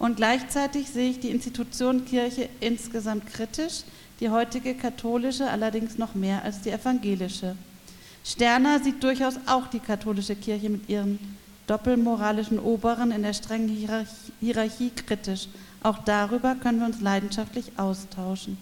Und 0.01 0.17
gleichzeitig 0.17 0.89
sehe 0.91 1.11
ich 1.11 1.21
die 1.21 1.31
Institution 1.31 2.05
Kirche 2.05 2.49
insgesamt 2.59 3.27
kritisch, 3.27 3.85
die 4.21 4.29
heutige 4.29 4.75
katholische 4.75 5.51
allerdings 5.51 5.99
noch 5.99 6.15
mehr 6.15 6.45
als 6.45 6.61
die 6.61 6.71
evangelische. 6.71 7.57
Sterner 8.25 8.79
sieht 8.81 9.03
durchaus 9.03 9.37
auch 9.47 9.67
die 9.69 9.81
katholische 9.81 10.37
Kirche 10.37 10.69
mit 10.69 10.89
ihren 10.89 11.19
doppelmoralischen 11.67 12.59
Oberen 12.59 13.13
in 13.13 13.23
der 13.23 13.33
strengen 13.33 13.69
Hierarchie, 13.69 14.33
Hierarchie 14.41 14.91
kritisch. 14.91 15.49
Auch 15.83 15.99
darüber 15.99 16.55
können 16.55 16.81
wir 16.81 16.87
uns 16.87 17.01
leidenschaftlich 17.01 17.73
austauschen. 17.79 18.59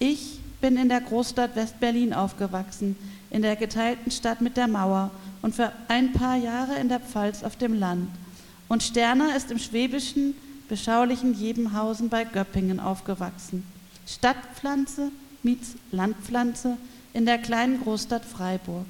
Ich 0.00 0.40
bin 0.60 0.76
in 0.76 0.88
der 0.88 1.00
Großstadt 1.00 1.54
West-Berlin 1.54 2.12
aufgewachsen, 2.12 2.96
in 3.30 3.42
der 3.42 3.54
geteilten 3.54 4.10
Stadt 4.10 4.40
mit 4.40 4.56
der 4.56 4.66
Mauer 4.66 5.10
und 5.42 5.54
für 5.54 5.72
ein 5.86 6.12
paar 6.12 6.36
Jahre 6.36 6.76
in 6.76 6.88
der 6.88 7.00
Pfalz 7.00 7.44
auf 7.44 7.56
dem 7.56 7.74
Land. 7.74 8.08
Und 8.68 8.82
Sterner 8.82 9.36
ist 9.36 9.52
im 9.52 9.58
schwäbischen, 9.58 10.34
beschaulichen 10.68 11.34
Jebenhausen 11.34 12.08
bei 12.08 12.24
Göppingen 12.24 12.80
aufgewachsen. 12.80 13.64
Stadtpflanze 14.08 15.12
meets 15.42 15.74
Landpflanze 15.92 16.78
in 17.12 17.26
der 17.26 17.36
kleinen 17.36 17.82
Großstadt 17.82 18.24
Freiburg. 18.24 18.86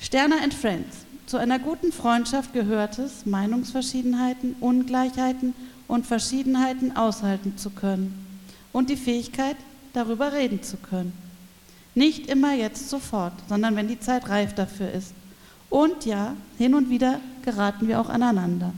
Sterner 0.00 0.42
and 0.42 0.52
Friends. 0.52 1.06
Zu 1.26 1.36
einer 1.36 1.60
guten 1.60 1.92
Freundschaft 1.92 2.52
gehört 2.52 2.98
es, 2.98 3.24
Meinungsverschiedenheiten, 3.24 4.56
Ungleichheiten 4.58 5.54
und 5.86 6.06
Verschiedenheiten 6.06 6.96
aushalten 6.96 7.56
zu 7.56 7.70
können 7.70 8.26
und 8.72 8.90
die 8.90 8.96
Fähigkeit, 8.96 9.56
darüber 9.92 10.32
reden 10.32 10.62
zu 10.62 10.76
können. 10.76 11.12
Nicht 11.94 12.26
immer 12.26 12.54
jetzt 12.54 12.88
sofort, 12.88 13.34
sondern 13.48 13.76
wenn 13.76 13.86
die 13.86 14.00
Zeit 14.00 14.28
reif 14.28 14.54
dafür 14.54 14.90
ist. 14.90 15.14
Und 15.70 16.04
ja, 16.04 16.34
hin 16.58 16.74
und 16.74 16.90
wieder 16.90 17.20
geraten 17.44 17.86
wir 17.86 18.00
auch 18.00 18.08
aneinander. 18.08 18.72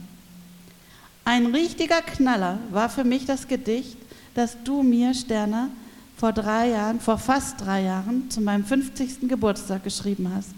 Ein 1.23 1.47
richtiger 1.47 2.01
Knaller 2.03 2.59
war 2.69 2.89
für 2.89 3.03
mich 3.03 3.25
das 3.25 3.47
Gedicht, 3.47 3.97
das 4.35 4.55
du 4.63 4.83
mir, 4.83 5.13
Sterner, 5.13 5.69
vor 6.17 6.31
drei 6.31 6.69
Jahren, 6.69 6.99
vor 6.99 7.17
fast 7.17 7.59
drei 7.61 7.83
Jahren, 7.83 8.29
zu 8.29 8.41
meinem 8.41 8.63
50. 8.63 9.27
Geburtstag 9.27 9.83
geschrieben 9.83 10.29
hast. 10.33 10.53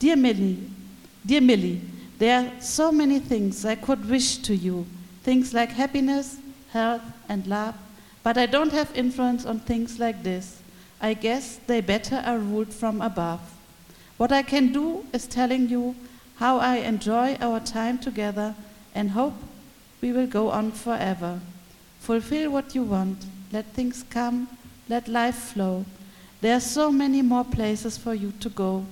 Dear 0.00 0.16
Millie, 0.16 0.58
dear 1.24 1.40
Millie, 1.40 1.80
there 2.18 2.38
are 2.38 2.52
so 2.60 2.92
many 2.92 3.20
things 3.20 3.64
I 3.64 3.74
could 3.74 4.08
wish 4.08 4.40
to 4.42 4.52
you. 4.52 4.86
Things 5.24 5.52
like 5.52 5.72
happiness, 5.72 6.36
health 6.72 7.02
and 7.28 7.46
love. 7.46 7.74
But 8.22 8.36
I 8.36 8.46
don't 8.46 8.72
have 8.72 8.88
influence 8.94 9.46
on 9.46 9.60
things 9.60 9.98
like 9.98 10.22
this. 10.22 10.58
I 11.00 11.14
guess 11.14 11.58
they 11.66 11.80
better 11.80 12.22
are 12.24 12.38
ruled 12.38 12.72
from 12.72 13.00
above. 13.00 13.40
What 14.18 14.32
I 14.32 14.42
can 14.42 14.72
do 14.72 15.04
is 15.12 15.26
telling 15.26 15.68
you 15.68 15.94
how 16.36 16.58
I 16.58 16.76
enjoy 16.78 17.36
our 17.40 17.60
time 17.60 17.98
together 17.98 18.54
and 18.94 19.10
hope 19.10 19.34
we 20.00 20.12
will 20.12 20.26
go 20.26 20.50
on 20.50 20.72
forever. 20.72 21.40
Fulfill 22.00 22.50
what 22.52 22.74
you 22.74 22.82
want. 22.82 23.24
Let 23.52 23.66
things 23.74 24.04
come. 24.10 24.48
Let 24.88 25.08
life 25.08 25.52
flow. 25.52 25.84
There 26.40 26.54
are 26.54 26.60
so 26.60 26.92
many 26.92 27.22
more 27.22 27.44
places 27.44 27.96
for 27.98 28.14
you 28.14 28.32
to 28.40 28.48
go 28.48 28.84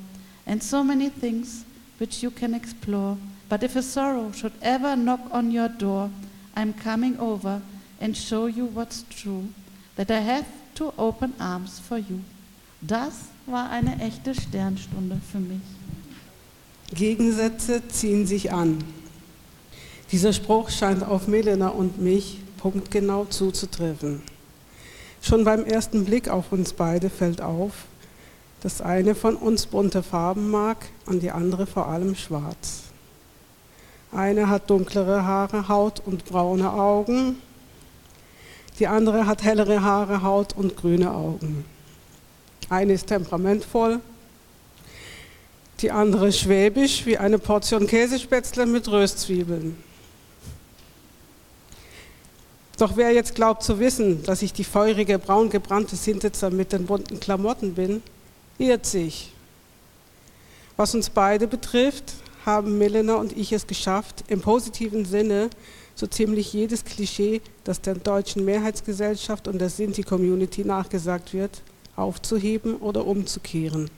and 0.47 0.63
so 0.63 0.83
many 0.83 1.09
things 1.09 1.65
which 1.99 2.23
you 2.23 2.31
can 2.31 2.55
explore. 2.55 3.17
But 3.49 3.63
if 3.63 3.77
a 3.77 3.83
sorrow 3.83 4.33
should 4.33 4.53
ever 4.63 4.97
knock 4.97 5.21
on 5.31 5.51
your 5.51 5.69
door, 5.69 6.11
I'm 6.57 6.73
coming 6.73 7.19
over 7.19 7.61
and 8.01 8.17
show 8.17 8.47
you 8.47 8.67
what's 8.67 9.05
true, 9.11 9.49
that 9.97 10.11
I 10.11 10.21
have 10.21 10.47
two 10.75 10.93
open 10.99 11.35
arms 11.39 11.79
for 11.79 11.99
you. 11.99 12.21
Das 12.81 13.29
war 13.47 13.71
eine 13.71 14.01
echte 14.01 14.35
Sternstunde 14.35 15.21
für 15.31 15.39
mich. 15.39 15.63
Gegensätze 16.93 17.87
ziehen 17.89 18.27
sich 18.27 18.53
an. 18.53 18.85
Dieser 20.13 20.33
Spruch 20.33 20.71
scheint 20.71 21.03
auf 21.03 21.29
Melena 21.29 21.69
und 21.69 22.01
mich 22.01 22.39
punktgenau 22.65 23.27
zuzutreffen. 23.27 24.23
Schon 25.21 25.45
beim 25.45 25.67
ersten 25.67 26.07
Blick 26.07 26.31
auf 26.31 26.51
uns 26.51 26.73
beide 26.73 27.11
fällt 27.11 27.43
auf, 27.43 27.73
dass 28.63 28.81
eine 28.81 29.15
von 29.15 29.37
uns 29.37 29.67
bunte 29.67 30.03
Farben 30.03 30.51
mag 30.51 30.79
und 31.05 31.23
die 31.23 31.31
andere 31.31 31.67
vor 31.67 31.89
allem 31.89 32.15
schwarz. 32.15 32.85
Eine 34.13 34.49
hat 34.49 34.71
dunklere 34.71 35.27
Haare, 35.27 35.69
Haut 35.69 36.01
und 36.07 36.25
braune 36.25 36.73
Augen. 36.73 37.37
Die 38.79 38.87
andere 38.87 39.27
hat 39.27 39.45
hellere 39.45 39.83
Haare, 39.83 40.23
Haut 40.23 40.57
und 40.57 40.75
grüne 40.75 41.13
Augen. 41.13 41.67
Eine 42.71 42.95
ist 42.95 43.09
temperamentvoll, 43.09 44.01
die 45.81 45.91
andere 45.91 46.33
schwäbisch 46.33 47.05
wie 47.05 47.19
eine 47.19 47.39
Portion 47.39 47.87
Käsespätzle 47.87 48.65
mit 48.65 48.89
Röstzwiebeln. 48.89 49.77
Doch 52.79 52.97
wer 52.97 53.13
jetzt 53.13 53.35
glaubt 53.35 53.63
zu 53.63 53.79
wissen, 53.79 54.23
dass 54.25 54.43
ich 54.43 54.53
die 54.53 54.65
feurige, 54.65 55.19
braun 55.19 55.49
gebrannte 55.49 55.95
Sintitzer 55.95 56.51
mit 56.51 56.73
den 56.73 56.87
bunten 56.87 57.21
Klamotten 57.21 57.75
bin, 57.75 58.03
irrt 58.59 58.87
sich. 58.87 59.33
Was 60.77 60.95
uns 60.95 61.11
beide 61.11 61.47
betrifft, 61.47 62.15
haben 62.45 62.79
Milena 62.79 63.15
und 63.15 63.37
ich 63.37 63.53
es 63.53 63.67
geschafft, 63.67 64.25
im 64.29 64.41
positiven 64.41 65.05
Sinne 65.05 65.51
so 65.95 66.09
ziemlich 66.09 66.53
jedes 66.53 66.85
Klischee, 66.85 67.41
das 67.63 67.81
der 67.81 67.95
deutschen 67.95 68.45
Mehrheitsgesellschaft 68.45 69.47
und 69.47 69.61
der 69.61 69.71
Sinti-Community 69.71 70.65
nachgesagt 70.65 71.33
wird, 71.33 71.63
aufzuheben 71.95 72.77
oder 72.79 73.07
umzukehren. 73.07 73.89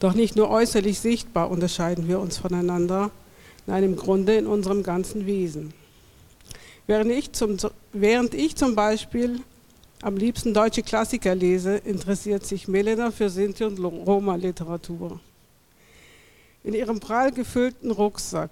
Doch 0.00 0.14
nicht 0.14 0.34
nur 0.34 0.50
äußerlich 0.50 0.98
sichtbar 0.98 1.50
unterscheiden 1.50 2.08
wir 2.08 2.18
uns 2.18 2.38
voneinander, 2.38 3.12
nein 3.66 3.84
im 3.84 3.96
Grunde 3.96 4.34
in 4.34 4.48
unserem 4.48 4.82
ganzen 4.82 5.24
Wesen. 5.26 5.72
Während 6.86 7.10
ich 7.10 7.32
zum, 7.32 7.56
während 7.92 8.34
ich 8.34 8.54
zum 8.54 8.76
Beispiel 8.76 9.40
am 10.02 10.16
liebsten 10.16 10.54
deutsche 10.54 10.82
Klassiker 10.82 11.34
lese, 11.34 11.78
interessiert 11.78 12.46
sich 12.46 12.68
Melena 12.68 13.10
für 13.10 13.28
Sinti- 13.28 13.64
und 13.64 13.78
Roma-Literatur. 13.78 15.18
In 16.62 16.74
ihrem 16.74 17.00
prall 17.00 17.32
gefüllten 17.32 17.90
Rucksack, 17.90 18.50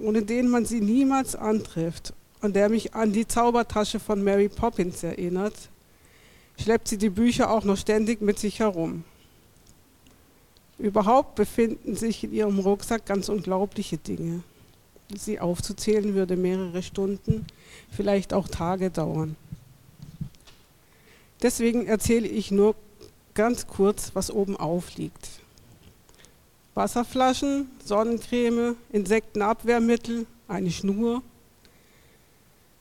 ohne 0.00 0.22
den 0.22 0.48
man 0.48 0.64
sie 0.64 0.80
niemals 0.80 1.34
antrifft 1.34 2.12
und 2.40 2.54
der 2.54 2.68
mich 2.68 2.94
an 2.94 3.12
die 3.12 3.26
Zaubertasche 3.26 3.98
von 3.98 4.22
Mary 4.22 4.48
Poppins 4.48 5.02
erinnert, 5.02 5.54
schleppt 6.60 6.88
sie 6.88 6.98
die 6.98 7.10
Bücher 7.10 7.50
auch 7.50 7.64
noch 7.64 7.76
ständig 7.76 8.20
mit 8.20 8.38
sich 8.38 8.60
herum. 8.60 9.04
Überhaupt 10.78 11.34
befinden 11.34 11.96
sich 11.96 12.22
in 12.24 12.32
ihrem 12.32 12.58
Rucksack 12.58 13.06
ganz 13.06 13.28
unglaubliche 13.28 13.96
Dinge. 13.98 14.42
Sie 15.16 15.40
aufzuzählen 15.40 16.14
würde 16.14 16.36
mehrere 16.36 16.82
Stunden, 16.82 17.46
vielleicht 17.92 18.32
auch 18.32 18.48
Tage 18.48 18.90
dauern. 18.90 19.36
Deswegen 21.42 21.86
erzähle 21.86 22.28
ich 22.28 22.50
nur 22.50 22.74
ganz 23.34 23.66
kurz, 23.66 24.10
was 24.14 24.30
oben 24.30 24.56
aufliegt. 24.56 25.28
Wasserflaschen, 26.74 27.70
Sonnencreme, 27.84 28.76
Insektenabwehrmittel, 28.92 30.26
eine 30.48 30.70
Schnur, 30.70 31.22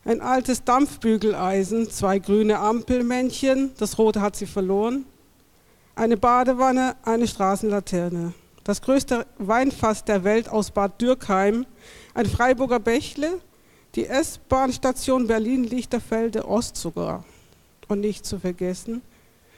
ein 0.06 0.22
altes 0.22 0.64
Dampfbügeleisen, 0.64 1.90
zwei 1.90 2.20
grüne 2.20 2.60
Ampelmännchen, 2.60 3.72
das 3.78 3.98
rote 3.98 4.22
hat 4.22 4.36
sie 4.36 4.46
verloren, 4.46 5.06
eine 5.96 6.18
Badewanne, 6.18 6.96
eine 7.04 7.28
Straßenlaterne, 7.28 8.34
das 8.64 8.82
größte 8.82 9.26
Weinfass 9.38 10.06
der 10.06 10.24
Welt 10.24 10.48
aus 10.50 10.72
Bad 10.72 11.02
Dürkheim, 11.02 11.66
ein 12.14 12.26
Freiburger 12.26 12.80
Bächle, 12.80 13.42
die 13.96 14.08
S-Bahn-Station 14.08 15.28
Berlin-Lichterfelde 15.28 16.48
Ost 16.48 16.78
sogar. 16.78 17.26
Und 17.88 18.00
nicht 18.00 18.26
zu 18.26 18.40
vergessen, 18.40 19.02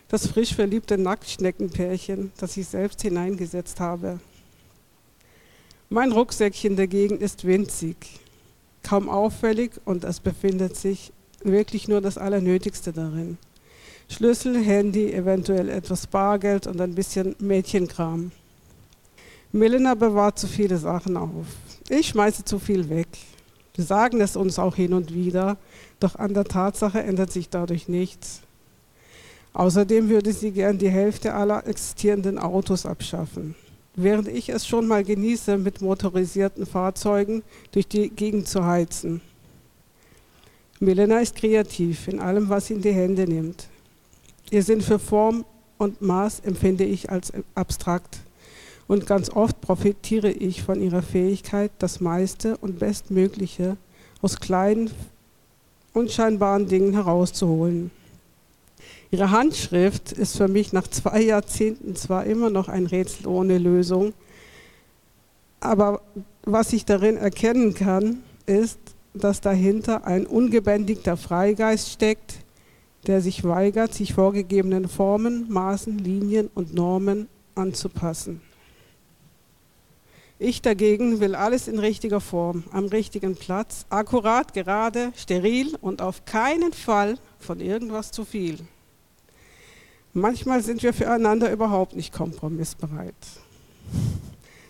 das 0.08 0.28
frisch 0.28 0.56
verliebte 0.56 0.98
Nacktschneckenpärchen, 0.98 2.32
das 2.38 2.58
ich 2.58 2.68
selbst 2.68 3.02
hineingesetzt 3.02 3.80
habe. 3.80 4.20
Mein 5.90 6.12
Rucksäckchen 6.12 6.76
dagegen 6.76 7.20
ist 7.20 7.46
winzig. 7.46 7.98
kaum 8.82 9.08
auffällig 9.10 9.72
und 9.86 10.04
es 10.04 10.20
befindet 10.20 10.76
sich 10.76 11.14
wirklich 11.44 11.88
nur 11.88 12.02
das 12.02 12.18
Allernötigste 12.18 12.92
darin. 12.92 13.38
Schlüssel, 14.10 14.64
Handy, 14.64 15.14
eventuell 15.14 15.70
etwas 15.70 16.08
Bargeld 16.08 16.68
und 16.68 16.82
ein 16.82 16.94
bisschen 16.94 17.36
Mädchenkram. 17.40 18.32
Milena 19.52 19.96
bewahrt 19.96 20.38
zu 20.38 20.48
viele 20.48 20.78
Sachen 20.78 21.16
auf. 21.16 21.46
Ich 21.90 22.08
schmeiße 22.08 22.44
zu 22.44 22.60
viel 22.60 22.90
weg. 22.90 23.08
Wir 23.76 23.84
sagen 23.84 24.22
es 24.22 24.36
uns 24.36 24.60
auch 24.60 24.76
hin 24.76 24.94
und 24.94 25.14
wieder, 25.14 25.58
doch 26.00 26.16
an 26.16 26.34
der 26.34 26.44
Tatsache 26.46 27.02
ändert 27.02 27.32
sich 27.32 27.50
dadurch 27.50 27.88
nichts. 27.88 28.42
Außerdem 29.54 30.10
würde 30.10 30.34
sie 30.34 30.52
gern 30.52 30.78
die 30.78 30.90
Hälfte 30.90 31.34
aller 31.34 31.66
existierenden 31.68 32.40
Autos 32.40 32.86
abschaffen. 32.86 33.56
Während 33.96 34.28
ich 34.28 34.50
es 34.50 34.68
schon 34.68 34.88
mal 34.88 35.04
genieße, 35.04 35.58
mit 35.58 35.82
motorisierten 35.82 36.66
Fahrzeugen 36.66 37.44
durch 37.72 37.88
die 37.88 38.10
Gegend 38.10 38.48
zu 38.48 38.66
heizen. 38.66 39.22
Milena 40.80 41.20
ist 41.20 41.36
kreativ 41.36 42.08
in 42.08 42.20
allem, 42.20 42.50
was 42.50 42.68
sie 42.68 42.74
in 42.74 42.82
die 42.82 42.92
Hände 42.92 43.28
nimmt. 43.28 43.68
Ihr 44.50 44.64
Sinn 44.64 44.82
für 44.82 45.00
Form 45.00 45.46
und 45.78 46.02
Maß 46.02 46.42
empfinde 46.42 46.84
ich 46.84 47.10
als 47.10 47.32
abstrakt. 47.56 48.20
Und 48.88 49.08
ganz 49.08 49.30
oft 49.30 49.62
profitiere 49.62 50.30
ich 50.30 50.64
von 50.64 50.82
ihrer 50.82 51.02
Fähigkeit, 51.02 51.72
das 51.80 52.02
meiste 52.02 52.58
und 52.58 52.80
Bestmögliche 52.80 53.78
aus 54.22 54.40
kleinen, 54.40 54.92
unscheinbaren 55.94 56.68
Dingen 56.68 56.94
herauszuholen. 56.94 57.92
Ihre 59.12 59.32
Handschrift 59.32 60.12
ist 60.12 60.38
für 60.38 60.48
mich 60.48 60.74
nach 60.74 60.88
zwei 60.88 61.22
Jahrzehnten 61.22 61.96
zwar 61.96 62.26
immer 62.26 62.50
noch 62.50 62.68
ein 62.68 62.88
Rätsel 62.88 63.28
ohne 63.28 63.58
Lösung, 63.58 64.14
aber 65.60 66.02
was 66.44 66.74
ich 66.74 66.84
darin 66.84 67.16
erkennen 67.16 67.74
kann, 67.74 68.24
ist, 68.46 68.80
dass 69.14 69.40
dahinter 69.40 70.06
ein 70.06 70.26
ungebändigter 70.26 71.16
Freigeist 71.16 71.90
steckt, 71.90 72.36
der 73.08 73.22
sich 73.22 73.44
weigert, 73.44 73.94
sich 73.94 74.14
vorgegebenen 74.14 74.88
Formen, 74.88 75.46
Maßen, 75.50 75.98
Linien 76.00 76.50
und 76.54 76.74
Normen 76.74 77.28
anzupassen. 77.56 78.42
Ich 80.40 80.62
dagegen 80.62 81.20
will 81.20 81.36
alles 81.36 81.68
in 81.68 81.80
richtiger 81.80 82.20
Form, 82.20 82.64
am 82.72 82.86
richtigen 82.86 83.36
Platz, 83.36 83.86
akkurat, 83.90 84.54
gerade, 84.54 85.14
steril 85.16 85.78
und 85.80 86.02
auf 86.02 86.26
keinen 86.26 86.74
Fall 86.74 87.18
von 87.40 87.60
irgendwas 87.60 88.12
zu 88.12 88.26
viel. 88.26 88.58
Manchmal 90.12 90.62
sind 90.62 90.84
wir 90.84 90.94
füreinander 90.94 91.52
überhaupt 91.52 91.96
nicht 91.96 92.14
kompromissbereit. 92.14 93.16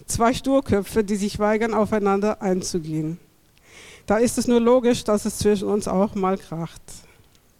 Zwei 0.05 0.34
Sturköpfe, 0.34 1.03
die 1.03 1.16
sich 1.16 1.39
weigern, 1.39 1.74
aufeinander 1.74 2.41
einzugehen. 2.41 3.20
Da 4.05 4.18
ist 4.18 4.38
es 4.38 4.47
nur 4.47 4.59
logisch, 4.59 5.03
dass 5.05 5.26
es 5.26 5.38
zwischen 5.38 5.70
uns 5.70 5.88
auch 5.88 6.14
mal 6.14 6.38
kracht. 6.38 6.82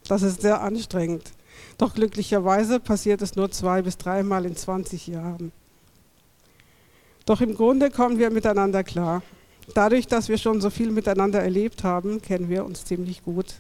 Das 0.07 0.21
ist 0.21 0.41
sehr 0.41 0.61
anstrengend. 0.61 1.31
Doch 1.77 1.93
glücklicherweise 1.93 2.79
passiert 2.79 3.21
es 3.21 3.35
nur 3.35 3.49
zwei 3.49 3.81
bis 3.81 3.97
dreimal 3.97 4.45
in 4.45 4.55
20 4.55 5.07
Jahren. 5.07 5.51
Doch 7.26 7.39
im 7.39 7.55
Grunde 7.55 7.89
kommen 7.89 8.19
wir 8.19 8.30
miteinander 8.30 8.84
klar. 8.84 9.24
Dadurch, 9.74 10.07
dass 10.07 10.28
wir 10.28 10.38
schon 10.38 10.59
so 10.59 10.69
viel 10.69 10.91
miteinander 10.91 11.41
erlebt 11.41 11.84
haben, 11.84 12.21
kennen 12.21 12.49
wir 12.49 12.65
uns 12.65 12.84
ziemlich 12.84 13.24
gut. 13.24 13.55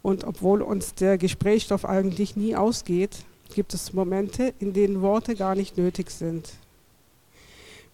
Und 0.00 0.24
obwohl 0.24 0.62
uns 0.62 0.94
der 0.94 1.18
Gesprächsstoff 1.18 1.84
eigentlich 1.84 2.34
nie 2.34 2.56
ausgeht, 2.56 3.24
gibt 3.54 3.74
es 3.74 3.92
Momente, 3.92 4.54
in 4.58 4.72
denen 4.72 5.02
Worte 5.02 5.34
gar 5.34 5.54
nicht 5.54 5.76
nötig 5.76 6.10
sind. 6.10 6.50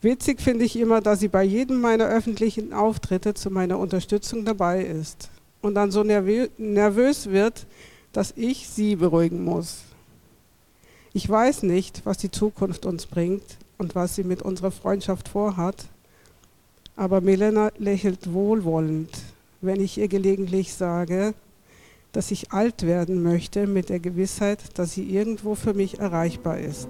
Witzig 0.00 0.40
finde 0.40 0.64
ich 0.64 0.76
immer, 0.76 1.00
dass 1.00 1.20
sie 1.20 1.28
bei 1.28 1.42
jedem 1.42 1.80
meiner 1.80 2.06
öffentlichen 2.06 2.72
Auftritte 2.72 3.34
zu 3.34 3.50
meiner 3.50 3.78
Unterstützung 3.78 4.44
dabei 4.44 4.82
ist 4.82 5.28
und 5.60 5.74
dann 5.74 5.90
so 5.90 6.02
nervö 6.02 6.48
nervös 6.56 7.28
wird, 7.28 7.66
dass 8.12 8.32
ich 8.36 8.68
sie 8.68 8.96
beruhigen 8.96 9.44
muss. 9.44 9.82
Ich 11.12 11.28
weiß 11.28 11.64
nicht, 11.64 12.06
was 12.06 12.16
die 12.16 12.30
Zukunft 12.30 12.86
uns 12.86 13.06
bringt 13.06 13.58
und 13.80 13.94
was 13.94 14.14
sie 14.14 14.24
mit 14.24 14.42
unserer 14.42 14.70
Freundschaft 14.70 15.28
vorhat, 15.28 15.86
aber 16.96 17.22
Milena 17.22 17.70
lächelt 17.78 18.30
wohlwollend, 18.32 19.10
wenn 19.62 19.80
ich 19.80 19.96
ihr 19.96 20.06
gelegentlich 20.06 20.74
sage, 20.74 21.32
dass 22.12 22.30
ich 22.30 22.52
alt 22.52 22.82
werden 22.82 23.22
möchte 23.22 23.66
mit 23.66 23.88
der 23.88 23.98
Gewissheit, 23.98 24.58
dass 24.74 24.92
sie 24.92 25.04
irgendwo 25.04 25.54
für 25.54 25.72
mich 25.72 25.98
erreichbar 25.98 26.58
ist. 26.58 26.88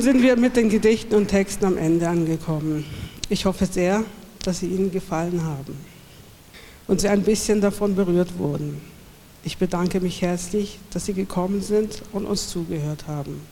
Sind 0.00 0.22
wir 0.22 0.36
mit 0.36 0.56
den 0.56 0.70
Gedichten 0.70 1.14
und 1.14 1.28
Texten 1.28 1.66
am 1.66 1.76
Ende 1.76 2.08
angekommen. 2.08 2.86
Ich 3.28 3.44
hoffe 3.44 3.66
sehr, 3.66 4.02
dass 4.42 4.60
sie 4.60 4.68
Ihnen 4.68 4.90
gefallen 4.90 5.44
haben 5.44 5.76
und 6.86 7.02
Sie 7.02 7.08
ein 7.08 7.22
bisschen 7.22 7.60
davon 7.60 7.94
berührt 7.94 8.38
wurden. 8.38 8.80
Ich 9.44 9.58
bedanke 9.58 10.00
mich 10.00 10.22
herzlich, 10.22 10.78
dass 10.90 11.04
Sie 11.04 11.12
gekommen 11.12 11.60
sind 11.60 12.00
und 12.12 12.24
uns 12.24 12.48
zugehört 12.48 13.08
haben. 13.08 13.42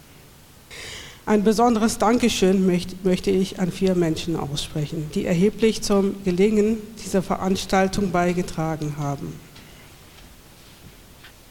Ein 1.27 1.45
besonderes 1.45 1.99
Dankeschön 1.99 2.65
möchte 2.65 3.31
ich 3.31 3.61
an 3.61 3.71
vier 3.71 3.95
Menschen 3.95 4.35
aussprechen, 4.35 5.11
die 5.15 5.27
erheblich 5.27 5.83
zum 5.83 6.15
Gelingen 6.25 6.79
dieser 7.05 7.21
Veranstaltung 7.21 8.11
beigetragen 8.11 8.95
haben. 8.97 9.35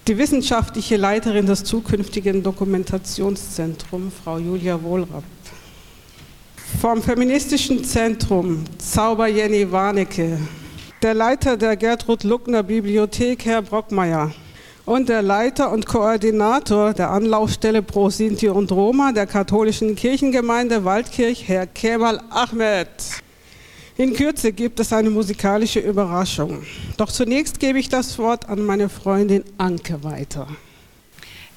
Die 0.08 0.18
wissenschaftliche 0.18 0.96
Leiterin 0.96 1.48
des 1.48 1.66
zukünftigen 1.66 2.42
Dokumentationszentrums, 2.42 4.14
Frau 4.24 4.38
Julia 4.38 4.82
Wohlrapp. 4.82 5.26
Vom 6.80 7.02
Feministischen 7.02 7.84
Zentrum 7.84 8.64
Zauber 8.78 9.28
Jenny 9.28 9.70
Warnecke. 9.70 10.40
Der 11.02 11.14
Leiter 11.14 11.58
der 11.58 11.76
Gertrud 11.76 12.24
Luckner 12.24 12.64
Bibliothek, 12.64 13.44
Herr 13.44 13.62
Brockmeier. 13.62 14.32
Und 14.86 15.10
der 15.10 15.22
Leiter 15.22 15.74
und 15.74 15.86
Koordinator 15.86 16.94
der 16.94 17.12
Anlaufstelle 17.12 17.82
Pro 17.82 18.10
Sinti 18.10 18.48
und 18.48 18.72
Roma 18.72 19.12
der 19.12 19.28
katholischen 19.28 19.98
Kirchengemeinde 19.98 20.86
Waldkirch, 20.86 21.50
Herr 21.50 21.68
Kemal 21.68 22.22
Ahmed. 22.30 22.88
In 23.98 24.14
Kürze 24.14 24.54
gibt 24.54 24.80
es 24.80 24.94
eine 24.94 25.10
musikalische 25.10 25.80
Überraschung. 25.80 26.62
Doch 26.98 27.12
zunächst 27.12 27.60
gebe 27.60 27.80
ich 27.80 27.90
das 27.90 28.20
Wort 28.20 28.48
an 28.48 28.62
meine 28.62 28.90
Freundin 28.90 29.44
Anke 29.58 30.04
weiter. 30.04 30.48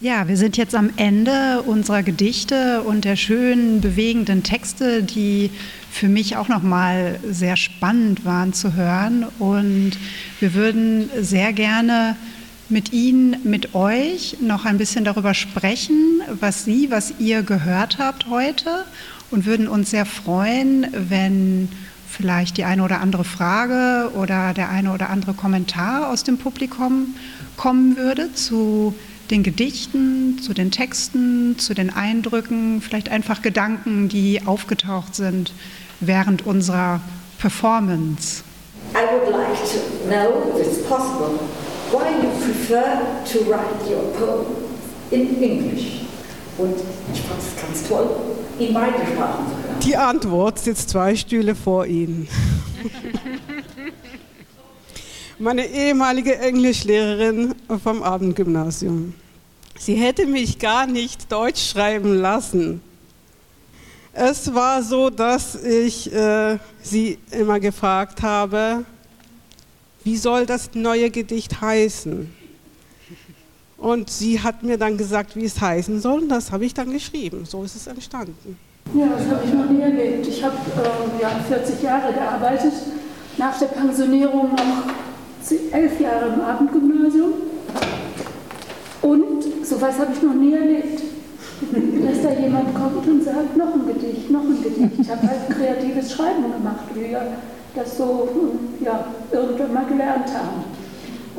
Ja, 0.00 0.26
wir 0.26 0.38
sind 0.38 0.56
jetzt 0.56 0.74
am 0.74 0.88
Ende 0.96 1.60
unserer 1.66 2.02
Gedichte 2.02 2.80
und 2.80 3.04
der 3.04 3.16
schönen, 3.16 3.82
bewegenden 3.82 4.42
Texte, 4.42 5.02
die 5.02 5.50
für 5.90 6.08
mich 6.08 6.36
auch 6.36 6.48
noch 6.48 6.62
mal 6.62 7.20
sehr 7.28 7.58
spannend 7.58 8.24
waren 8.24 8.54
zu 8.54 8.72
hören. 8.72 9.26
Und 9.38 9.92
wir 10.38 10.54
würden 10.54 11.10
sehr 11.20 11.52
gerne 11.52 12.16
mit 12.70 12.94
Ihnen, 12.94 13.36
mit 13.44 13.74
euch 13.74 14.38
noch 14.40 14.64
ein 14.64 14.78
bisschen 14.78 15.04
darüber 15.04 15.34
sprechen, 15.34 16.22
was 16.40 16.64
Sie, 16.64 16.90
was 16.90 17.12
ihr 17.18 17.42
gehört 17.42 17.98
habt 17.98 18.30
heute 18.30 18.86
und 19.30 19.44
würden 19.44 19.68
uns 19.68 19.90
sehr 19.90 20.06
freuen, 20.06 20.86
wenn 20.92 21.68
vielleicht 22.10 22.56
die 22.56 22.64
eine 22.64 22.82
oder 22.82 23.00
andere 23.00 23.24
Frage 23.24 24.10
oder 24.14 24.52
der 24.52 24.68
eine 24.68 24.92
oder 24.92 25.10
andere 25.10 25.32
Kommentar 25.32 26.10
aus 26.10 26.24
dem 26.24 26.38
Publikum 26.38 27.14
kommen 27.56 27.96
würde 27.96 28.32
zu 28.34 28.94
den 29.30 29.42
Gedichten, 29.42 30.40
zu 30.42 30.52
den 30.52 30.70
Texten, 30.70 31.56
zu 31.58 31.72
den 31.72 31.90
Eindrücken, 31.90 32.82
vielleicht 32.82 33.10
einfach 33.10 33.42
Gedanken, 33.42 34.08
die 34.08 34.42
aufgetaucht 34.44 35.14
sind 35.14 35.52
während 36.00 36.46
unserer 36.46 37.00
Performance. 37.38 38.42
I 38.92 39.04
would 39.12 39.30
like 39.30 39.54
to 39.54 40.08
know, 40.08 40.58
if 40.58 40.66
it's 40.66 40.82
possible, 40.88 41.38
why 41.92 42.10
you 42.10 42.28
prefer 42.44 43.02
to 43.32 43.38
write 43.48 43.88
your 43.88 44.12
poem 44.18 44.46
in 45.12 45.40
English. 45.40 46.00
Und 46.58 46.74
ich 47.14 47.20
fand 47.20 47.40
es 47.40 47.62
ganz 47.62 47.88
toll, 47.88 48.10
in 48.58 48.74
beide 48.74 48.98
Sprachen 49.12 49.46
zu. 49.46 49.59
Die 49.84 49.96
Antwort 49.96 50.58
sitzt 50.58 50.90
zwei 50.90 51.16
Stühle 51.16 51.54
vor 51.54 51.86
Ihnen. 51.86 52.28
Meine 55.38 55.66
ehemalige 55.66 56.36
Englischlehrerin 56.36 57.54
vom 57.82 58.02
Abendgymnasium. 58.02 59.14
Sie 59.78 59.94
hätte 59.94 60.26
mich 60.26 60.58
gar 60.58 60.86
nicht 60.86 61.32
Deutsch 61.32 61.70
schreiben 61.70 62.14
lassen. 62.14 62.82
Es 64.12 64.52
war 64.52 64.82
so, 64.82 65.08
dass 65.08 65.54
ich 65.54 66.12
äh, 66.12 66.58
sie 66.82 67.18
immer 67.30 67.58
gefragt 67.58 68.20
habe, 68.20 68.84
wie 70.04 70.18
soll 70.18 70.44
das 70.44 70.74
neue 70.74 71.10
Gedicht 71.10 71.62
heißen? 71.62 72.30
Und 73.78 74.10
sie 74.10 74.42
hat 74.42 74.62
mir 74.62 74.76
dann 74.76 74.98
gesagt, 74.98 75.36
wie 75.36 75.44
es 75.46 75.58
heißen 75.58 76.02
soll, 76.02 76.20
und 76.22 76.28
das 76.28 76.52
habe 76.52 76.66
ich 76.66 76.74
dann 76.74 76.92
geschrieben. 76.92 77.46
So 77.46 77.64
ist 77.64 77.76
es 77.76 77.86
entstanden. 77.86 78.58
Ja, 78.92 79.06
das 79.16 79.28
habe 79.30 79.42
ich 79.44 79.54
noch 79.54 79.70
nie 79.70 79.82
erlebt. 79.82 80.26
Ich 80.26 80.42
habe 80.42 80.56
äh, 80.56 81.22
ja, 81.22 81.28
40 81.48 81.82
Jahre 81.82 82.12
gearbeitet, 82.12 82.72
nach 83.38 83.56
der 83.58 83.66
Pensionierung 83.66 84.50
noch 84.50 85.72
elf 85.72 86.00
Jahre 86.00 86.34
im 86.34 86.40
Abendgymnasium. 86.40 87.32
Und 89.02 89.44
sowas 89.64 89.98
habe 89.98 90.12
ich 90.12 90.22
noch 90.22 90.34
nie 90.34 90.54
erlebt. 90.54 91.02
Dass 91.60 92.22
da 92.22 92.40
jemand 92.40 92.74
kommt 92.74 93.06
und 93.06 93.22
sagt, 93.22 93.56
noch 93.56 93.74
ein 93.74 93.86
Gedicht, 93.86 94.30
noch 94.30 94.42
ein 94.42 94.62
Gedicht. 94.62 95.00
Ich 95.00 95.10
habe 95.10 95.28
halt 95.28 95.48
kreatives 95.50 96.12
Schreiben 96.12 96.42
gemacht, 96.42 96.86
wie 96.94 97.10
wir 97.10 97.22
das 97.76 97.96
so 97.96 98.28
ja, 98.80 99.04
irgendwann 99.30 99.74
mal 99.74 99.84
gelernt 99.84 100.28
haben. 100.34 100.79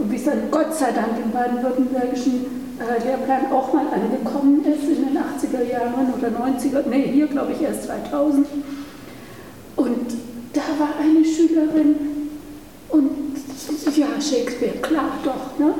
Und 0.01 0.11
wie 0.11 0.15
es 0.15 0.25
dann 0.25 0.49
Gott 0.49 0.73
sei 0.73 0.91
Dank 0.91 1.09
im 1.23 1.29
baden-württembergischen 1.31 2.45
äh, 2.79 3.05
Lehrplan 3.05 3.51
auch 3.51 3.71
mal 3.71 3.85
angekommen 3.93 4.65
ist 4.65 4.89
in 4.89 5.05
den 5.05 5.15
80er 5.15 5.71
Jahren 5.71 6.11
oder 6.17 6.29
90er, 6.29 6.89
nee, 6.89 7.11
hier 7.13 7.27
glaube 7.27 7.51
ich 7.51 7.61
erst 7.61 7.83
2000. 7.83 8.47
Und 9.75 10.11
da 10.53 10.61
war 10.79 10.95
eine 10.99 11.23
Schülerin 11.23 11.95
und 12.89 13.11
ja, 13.95 14.07
Shakespeare, 14.19 14.77
klar, 14.81 15.11
doch, 15.23 15.59
ne? 15.59 15.73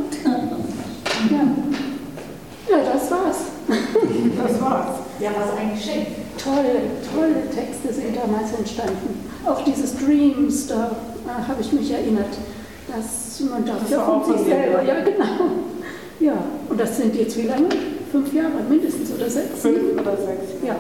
Ja, 1.32 2.78
ja 2.78 2.84
das 2.94 3.10
war's. 3.10 3.38
Das 3.68 4.62
war's. 4.62 4.98
Ja, 5.20 5.32
was 5.36 5.58
eigentlich 5.58 5.84
schön. 5.84 6.06
Tolle, 6.38 6.82
tolle 7.14 7.50
Texte 7.50 7.92
sind 7.94 8.16
damals 8.16 8.54
entstanden. 8.54 9.28
Auch 9.46 9.64
dieses 9.64 9.98
Dreams, 9.98 10.68
da 10.68 10.92
äh, 11.26 11.48
habe 11.48 11.62
ich 11.62 11.74
mich 11.74 11.92
erinnert, 11.92 12.38
dass 12.96 13.40
man 13.50 13.66
darf 13.66 13.90
ja 13.90 14.00
von 14.00 14.38
sich 14.38 14.48
selber, 14.48 14.82
ja 14.84 15.00
genau. 15.00 15.26
Ja, 16.20 16.34
und 16.70 16.80
das 16.80 16.98
sind 16.98 17.16
jetzt 17.16 17.38
wie 17.38 17.48
lange? 17.48 17.70
Fünf 18.12 18.34
Jahre 18.34 18.52
mindestens 18.70 19.12
oder 19.14 19.30
sechs? 19.30 19.60
Fünf 19.60 20.00
oder 20.00 20.18
sechs. 20.18 20.54
Ja. 20.66 20.76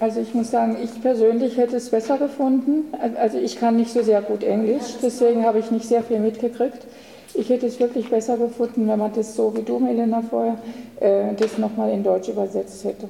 Also 0.00 0.20
ich 0.20 0.32
muss 0.32 0.50
sagen, 0.50 0.76
ich 0.82 1.02
persönlich 1.02 1.56
hätte 1.56 1.76
es 1.76 1.90
besser 1.90 2.18
gefunden. 2.18 2.94
Also 3.16 3.38
ich 3.38 3.58
kann 3.58 3.76
nicht 3.76 3.92
so 3.92 4.02
sehr 4.02 4.22
gut 4.22 4.44
Englisch, 4.44 4.96
deswegen 5.02 5.44
habe 5.44 5.58
ich 5.58 5.70
nicht 5.70 5.86
sehr 5.86 6.02
viel 6.02 6.20
mitgekriegt. 6.20 6.86
Ich 7.34 7.50
hätte 7.50 7.66
es 7.66 7.78
wirklich 7.78 8.08
besser 8.08 8.36
gefunden, 8.36 8.88
wenn 8.88 8.98
man 8.98 9.12
das 9.12 9.34
so 9.34 9.54
wie 9.54 9.62
du, 9.62 9.78
Melina, 9.78 10.22
vorher, 10.22 10.56
äh, 11.00 11.34
das 11.34 11.58
nochmal 11.58 11.90
in 11.90 12.02
Deutsch 12.02 12.28
übersetzt 12.28 12.84
hätte. 12.84 13.08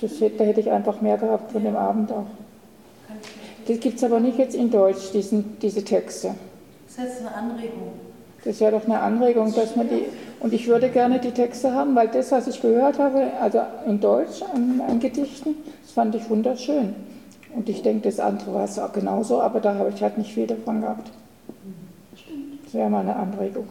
Das 0.00 0.20
hätte. 0.20 0.38
Da 0.38 0.44
hätte 0.44 0.60
ich 0.60 0.70
einfach 0.70 1.00
mehr 1.00 1.16
gehabt 1.16 1.52
von 1.52 1.62
dem 1.64 1.76
Abend 1.76 2.10
auch. 2.12 2.26
Das 3.68 3.78
gibt 3.78 3.96
es 3.96 4.04
aber 4.04 4.18
nicht 4.20 4.38
jetzt 4.38 4.54
in 4.56 4.70
Deutsch, 4.70 5.12
diesen, 5.12 5.56
diese 5.62 5.84
Texte. 5.84 6.34
Das 6.94 7.06
ist 7.06 7.10
jetzt 7.10 7.26
eine 7.26 7.34
Anregung. 7.34 7.92
Das 8.44 8.60
wäre 8.60 8.72
doch 8.72 8.84
eine 8.84 9.00
Anregung, 9.00 9.54
dass 9.54 9.76
man 9.76 9.88
die. 9.88 10.04
Und 10.40 10.52
ich 10.52 10.66
würde 10.66 10.90
gerne 10.90 11.20
die 11.20 11.30
Texte 11.30 11.72
haben, 11.72 11.94
weil 11.94 12.08
das, 12.08 12.32
was 12.32 12.48
ich 12.48 12.60
gehört 12.60 12.98
habe, 12.98 13.30
also 13.40 13.60
in 13.86 14.00
Deutsch 14.00 14.42
an, 14.42 14.82
an 14.86 15.00
Gedichten, 15.00 15.54
das 15.82 15.92
fand 15.92 16.14
ich 16.14 16.28
wunderschön. 16.28 16.94
Und 17.54 17.68
ich 17.68 17.82
denke, 17.82 18.08
das 18.08 18.18
andere 18.18 18.52
war 18.54 18.64
es 18.64 18.78
auch 18.78 18.92
genauso, 18.92 19.40
aber 19.40 19.60
da 19.60 19.74
habe 19.74 19.90
ich 19.94 20.02
halt 20.02 20.18
nicht 20.18 20.34
viel 20.34 20.46
davon 20.46 20.80
gehabt. 20.80 21.10
Das 22.64 22.74
wäre 22.74 22.90
mal 22.90 23.00
eine 23.00 23.16
Anregung. 23.16 23.68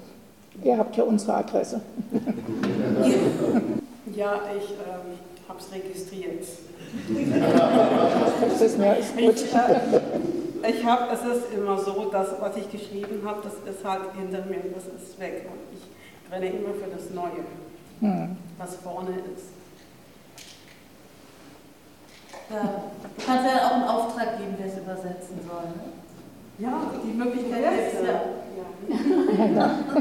Ihr 0.64 0.78
habt 0.78 0.96
ja 0.96 1.04
unsere 1.04 1.36
Adresse. 1.36 1.82
Ja, 4.14 4.42
ich 4.58 4.72
ähm, 4.72 5.18
habe 5.48 5.60
es 5.60 5.72
registriert. 5.74 6.44
das 8.42 8.62
ist 8.62 8.78
mir 8.78 8.98
ist 8.98 9.16
gut. 9.16 9.36
Ich, 9.36 9.56
äh, 9.56 9.80
ich 10.68 10.86
habe, 10.86 11.14
es 11.14 11.22
ist 11.24 11.54
immer 11.54 11.78
so, 11.78 12.10
dass 12.12 12.40
was 12.40 12.56
ich 12.58 12.72
geschrieben 12.72 13.22
habe, 13.26 13.42
das 13.44 13.54
ist 13.74 13.84
halt 13.86 14.14
hinter 14.18 14.46
mir, 14.46 14.62
das 14.74 14.86
ist 14.86 15.20
weg. 15.20 15.46
Und 15.50 15.78
ich 15.78 16.32
renne 16.32 16.48
immer 16.48 16.74
für 16.74 16.90
das 16.90 17.10
Neue, 17.12 17.46
hm. 18.00 18.38
was 18.58 18.76
vorne 18.78 19.12
ist. 19.36 19.50
Ja, 22.50 22.84
du 23.04 23.26
kannst 23.26 23.46
ja 23.46 23.68
auch 23.68 23.74
einen 23.74 23.84
Auftrag 23.84 24.38
geben, 24.38 24.56
wer 24.58 24.68
es 24.68 24.78
übersetzen 24.78 25.40
soll. 25.48 25.70
Ne? 25.70 25.92
Ja, 26.58 26.92
die 27.04 27.14
Möglichkeit 27.14 27.64
ist 27.88 28.04
ja. 28.04 28.22
ja. 29.46 29.80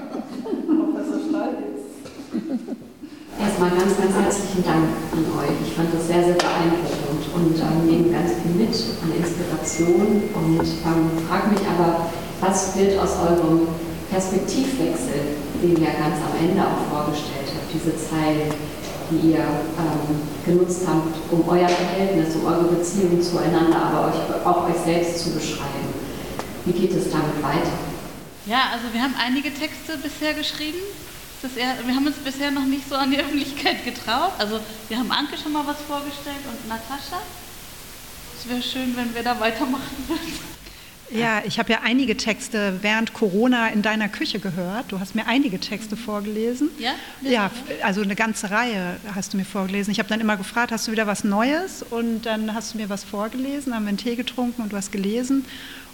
Professor 0.67 1.21
Stahl 1.29 1.55
ist. 1.75 2.90
Erstmal 3.39 3.71
ganz, 3.71 3.97
ganz 3.97 4.15
herzlichen 4.17 4.65
Dank 4.65 4.89
an 5.13 5.25
euch. 5.39 5.55
Ich 5.65 5.75
fand 5.75 5.95
das 5.95 6.07
sehr, 6.09 6.25
sehr 6.25 6.35
beeindruckend 6.35 7.23
und 7.35 7.55
ähm, 7.61 7.87
nehme 7.87 8.09
ganz 8.11 8.33
viel 8.43 8.57
mit 8.57 8.75
an 9.03 9.13
Inspiration 9.15 10.23
und 10.35 10.67
ähm, 10.67 11.05
frage 11.29 11.51
mich 11.55 11.63
aber, 11.69 12.11
was 12.41 12.77
wird 12.77 12.99
aus 12.99 13.17
eurem 13.21 13.69
Perspektivwechsel, 14.11 15.39
den 15.63 15.77
ihr 15.77 15.93
ganz 15.95 16.19
am 16.19 16.35
Ende 16.41 16.63
auch 16.63 16.83
vorgestellt 16.91 17.53
habt, 17.55 17.71
diese 17.73 17.95
Zeilen, 17.95 18.51
die 19.11 19.33
ihr 19.33 19.45
ähm, 19.45 20.21
genutzt 20.45 20.83
habt, 20.87 21.15
um 21.31 21.49
euer 21.49 21.69
Verhältnis, 21.69 22.35
um 22.37 22.47
eure 22.47 22.65
Beziehung 22.65 23.23
zueinander, 23.23 23.77
aber 23.77 24.09
euch, 24.09 24.47
auch 24.47 24.69
euch 24.69 24.81
selbst 24.85 25.25
zu 25.25 25.31
beschreiben. 25.31 25.95
Wie 26.65 26.73
geht 26.73 26.93
es 26.93 27.11
damit 27.11 27.41
weiter? 27.43 27.77
Ja, 28.47 28.73
also 28.73 28.93
wir 28.93 29.01
haben 29.03 29.15
einige 29.19 29.53
Texte 29.53 29.97
bisher 30.03 30.35
geschrieben 30.35 30.79
eher, 31.57 31.77
wir 31.87 31.95
haben 31.95 32.07
uns 32.07 32.17
bisher 32.17 32.51
noch 32.51 32.65
nicht 32.65 32.89
so 32.89 32.97
an 32.97 33.11
die 33.11 33.19
Öffentlichkeit 33.19 33.85
getraut. 33.85 34.33
Also 34.39 34.61
wir 34.89 34.99
haben 34.99 35.11
Anke 35.11 35.37
schon 35.37 35.53
mal 35.53 35.67
was 35.67 35.81
vorgestellt 35.81 36.45
und 36.49 36.69
Natascha. 36.69 37.21
Es 38.39 38.49
wäre 38.49 38.63
schön, 38.63 38.97
wenn 38.97 39.15
wir 39.15 39.23
da 39.23 39.39
weitermachen 39.39 39.97
würden. 40.09 40.51
Ja, 41.13 41.43
ich 41.45 41.59
habe 41.59 41.73
ja 41.73 41.81
einige 41.83 42.17
Texte 42.17 42.79
während 42.83 43.13
Corona 43.13 43.69
in 43.69 43.83
deiner 43.83 44.09
Küche 44.09 44.39
gehört. 44.39 44.93
Du 44.93 45.01
hast 45.01 45.15
mir 45.15 45.27
einige 45.27 45.59
Texte 45.59 45.97
vorgelesen. 45.97 46.71
Ja? 46.79 46.93
Ja, 47.23 47.51
also 47.83 48.03
eine 48.03 48.15
ganze 48.15 48.51
Reihe 48.51 48.97
hast 49.15 49.33
du 49.33 49.37
mir 49.37 49.45
vorgelesen. 49.45 49.91
Ich 49.91 49.99
habe 49.99 50.09
dann 50.09 50.21
immer 50.21 50.37
gefragt, 50.37 50.71
hast 50.71 50.87
du 50.87 50.93
wieder 50.93 51.09
was 51.09 51.25
Neues? 51.25 51.83
Und 51.83 52.23
dann 52.23 52.55
hast 52.55 52.75
du 52.75 52.79
mir 52.79 52.89
was 52.89 53.03
vorgelesen, 53.03 53.75
haben 53.75 53.85
wir 53.85 53.89
einen 53.89 53.99
Tee 53.99 54.15
getrunken 54.15 54.63
und 54.63 54.73
du 54.73 54.77
hast 54.77 54.93
gelesen. 54.93 55.45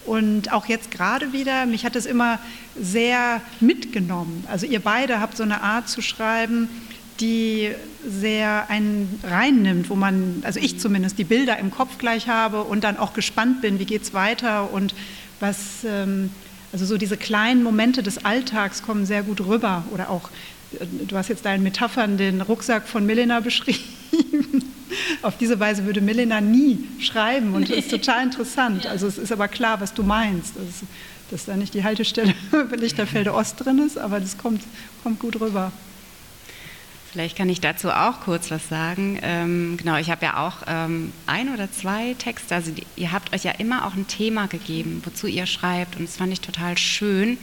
Und 0.07 0.53
auch 0.53 0.67
jetzt 0.67 0.91
gerade 0.91 1.33
wieder, 1.33 1.67
mich 1.67 1.85
hat 1.85 1.97
es 1.97 2.07
immer 2.07 2.39
sehr 2.81 3.41
mitgenommen. 3.61 4.45
Also 4.49 4.65
ihr 4.65 4.81
beide 4.81 5.21
habt 5.21 5.37
so 5.37 5.43
eine 5.43 5.63
Art 5.63 5.89
zu 5.89 6.01
schreiben, 6.01 6.69
die 7.21 7.71
sehr 8.07 8.71
einen 8.71 9.21
reinnimmt, 9.25 9.91
wo 9.91 9.95
man, 9.95 10.43
also 10.43 10.61
ich 10.61 10.79
zumindest, 10.79 11.19
die 11.19 11.25
Bilder 11.25 11.59
im 11.59 11.71
Kopf 11.71 11.99
gleich 11.99 12.29
habe 12.29 12.63
und 12.63 12.85
dann 12.85 12.99
auch 12.99 13.15
gespannt 13.15 13.63
bin, 13.63 13.79
wie 13.79 13.87
geht 13.87 14.03
es 14.03 14.15
weiter 14.15 14.73
und 14.73 14.95
was, 15.41 15.85
ähm, 15.85 16.31
also 16.73 16.85
so 16.85 16.99
diese 16.99 17.17
kleinen 17.17 17.63
Momente 17.63 18.03
des 18.03 18.25
Alltags 18.25 18.83
kommen 18.83 19.07
sehr 19.07 19.23
gut 19.23 19.41
rüber 19.41 19.85
oder 19.93 20.11
auch, 20.11 20.31
äh, 20.79 20.87
du 21.07 21.17
hast 21.17 21.29
jetzt 21.29 21.45
deinen 21.45 21.63
Metaphern 21.63 22.17
den 22.17 22.41
Rucksack 22.43 22.87
von 22.87 23.07
Milena 23.07 23.41
beschrieben. 23.41 24.73
Auf 25.23 25.37
diese 25.39 25.59
Weise 25.59 25.85
würde 25.85 26.01
Milena 26.01 26.41
nie 26.41 26.79
schreiben 27.01 27.55
und 27.55 27.69
das 27.69 27.79
ist 27.79 27.91
total 27.91 28.25
interessant. 28.25 28.87
Also 28.87 29.07
es 29.07 29.19
ist 29.19 29.33
aber 29.33 29.49
klar, 29.49 29.81
was 29.81 29.95
du 29.95 30.03
meinst. 30.03 30.57
Also, 30.57 30.87
dass 31.31 31.47
da 31.47 31.57
nicht 31.57 31.75
die 31.75 31.83
Haltestelle 31.83 32.35
Lichterfelde 32.77 33.35
Ost 33.35 33.65
drin 33.65 33.79
ist, 33.79 33.99
aber 33.99 34.21
das 34.21 34.39
kommt, 34.39 34.63
kommt 35.03 35.19
gut 35.19 35.41
rüber. 35.41 35.73
Vielleicht 37.17 37.39
kann 37.39 37.49
ich 37.49 37.63
dazu 37.63 37.91
auch 37.91 38.21
kurz 38.21 38.51
was 38.51 38.69
sagen. 38.69 39.19
Ähm, 39.23 39.79
genau, 39.79 39.97
ich 39.97 40.11
habe 40.11 40.27
ja 40.27 40.47
auch 40.47 40.57
ähm, 40.67 41.15
ein 41.27 41.49
oder 41.49 41.73
zwei 41.73 42.15
Texte. 42.19 42.55
Also 42.55 42.73
die, 42.73 42.83
ihr 42.95 43.11
habt 43.11 43.35
euch 43.35 43.43
ja 43.43 43.53
immer 43.53 43.87
auch 43.87 43.95
ein 43.95 44.07
Thema 44.07 44.49
gegeben, 44.49 45.01
wozu 45.03 45.27
ihr 45.27 45.47
schreibt. 45.47 45.97
Und 45.97 46.07
das 46.07 46.19
fand 46.19 46.31
ich 46.33 46.43
total 46.43 46.77
schön, 46.77 47.39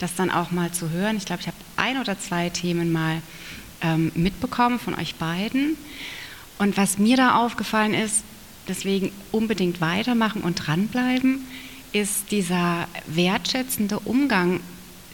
das 0.00 0.16
dann 0.16 0.28
auch 0.28 0.50
mal 0.50 0.72
zu 0.72 0.90
hören. 0.90 1.16
Ich 1.16 1.24
glaube, 1.24 1.40
ich 1.40 1.46
habe 1.46 1.56
ein 1.76 2.00
oder 2.00 2.18
zwei 2.18 2.50
Themen 2.50 2.90
mal 2.90 3.22
ähm, 3.80 4.10
mitbekommen 4.16 4.80
von 4.80 4.94
euch 4.94 5.14
beiden. 5.14 5.76
Und 6.62 6.76
was 6.76 6.96
mir 6.96 7.16
da 7.16 7.44
aufgefallen 7.44 7.92
ist, 7.92 8.22
deswegen 8.68 9.10
unbedingt 9.32 9.80
weitermachen 9.80 10.42
und 10.42 10.54
dranbleiben, 10.54 11.44
ist 11.92 12.30
dieser 12.30 12.86
wertschätzende 13.08 13.98
Umgang 13.98 14.60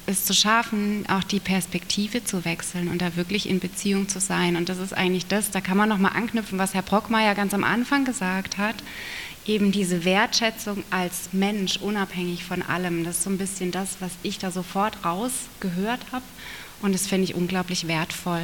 es 0.05 0.27
zu 0.27 0.35
schaffen, 0.35 1.07
auch 1.09 1.25
die 1.25 1.41
Perspektive 1.41 2.23
zu 2.23 2.45
wechseln 2.45 2.89
und 2.89 3.01
da 3.01 3.17
wirklich 3.17 3.49
in 3.49 3.61
Beziehung 3.61 4.11
zu 4.11 4.21
sein. 4.21 4.57
Und 4.57 4.69
das 4.69 4.77
ist 4.77 4.93
eigentlich 4.93 5.25
das, 5.25 5.51
da 5.51 5.63
kann 5.63 5.79
man 5.79 5.89
nochmal 5.89 6.13
anknüpfen, 6.15 6.59
was 6.59 6.75
Herr 6.75 6.83
Brockmeier 6.83 7.35
ganz 7.35 7.55
am 7.55 7.65
Anfang 7.65 8.05
gesagt 8.05 8.59
hat, 8.59 8.77
eben 9.47 9.73
diese 9.73 10.05
Wertschätzung 10.05 10.85
als 10.91 11.31
Mensch, 11.33 11.79
unabhängig 11.79 12.45
von 12.45 12.61
allem. 12.61 13.05
Das 13.05 13.17
ist 13.17 13.25
so 13.25 13.31
ein 13.31 13.39
bisschen 13.39 13.71
das, 13.71 13.97
was 14.01 14.13
ich 14.23 14.39
da 14.39 14.51
sofort 14.51 15.03
rausgehört 15.03 16.01
habe 16.13 16.27
und 16.83 16.95
das 16.95 17.07
finde 17.07 17.25
ich 17.25 17.35
unglaublich 17.35 17.89
wertvoll 17.89 18.43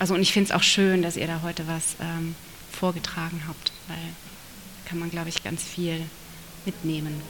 also 0.00 0.14
und 0.14 0.22
ich 0.22 0.32
finde 0.32 0.48
es 0.48 0.56
auch 0.56 0.62
schön, 0.62 1.02
dass 1.02 1.16
ihr 1.16 1.26
da 1.26 1.42
heute 1.42 1.68
was 1.68 1.96
ähm, 2.00 2.34
vorgetragen 2.72 3.42
habt, 3.46 3.70
weil 3.86 3.98
kann 4.86 4.98
man, 4.98 5.10
glaube 5.10 5.28
ich, 5.28 5.44
ganz 5.44 5.62
viel 5.62 6.02
mitnehmen. 6.64 7.20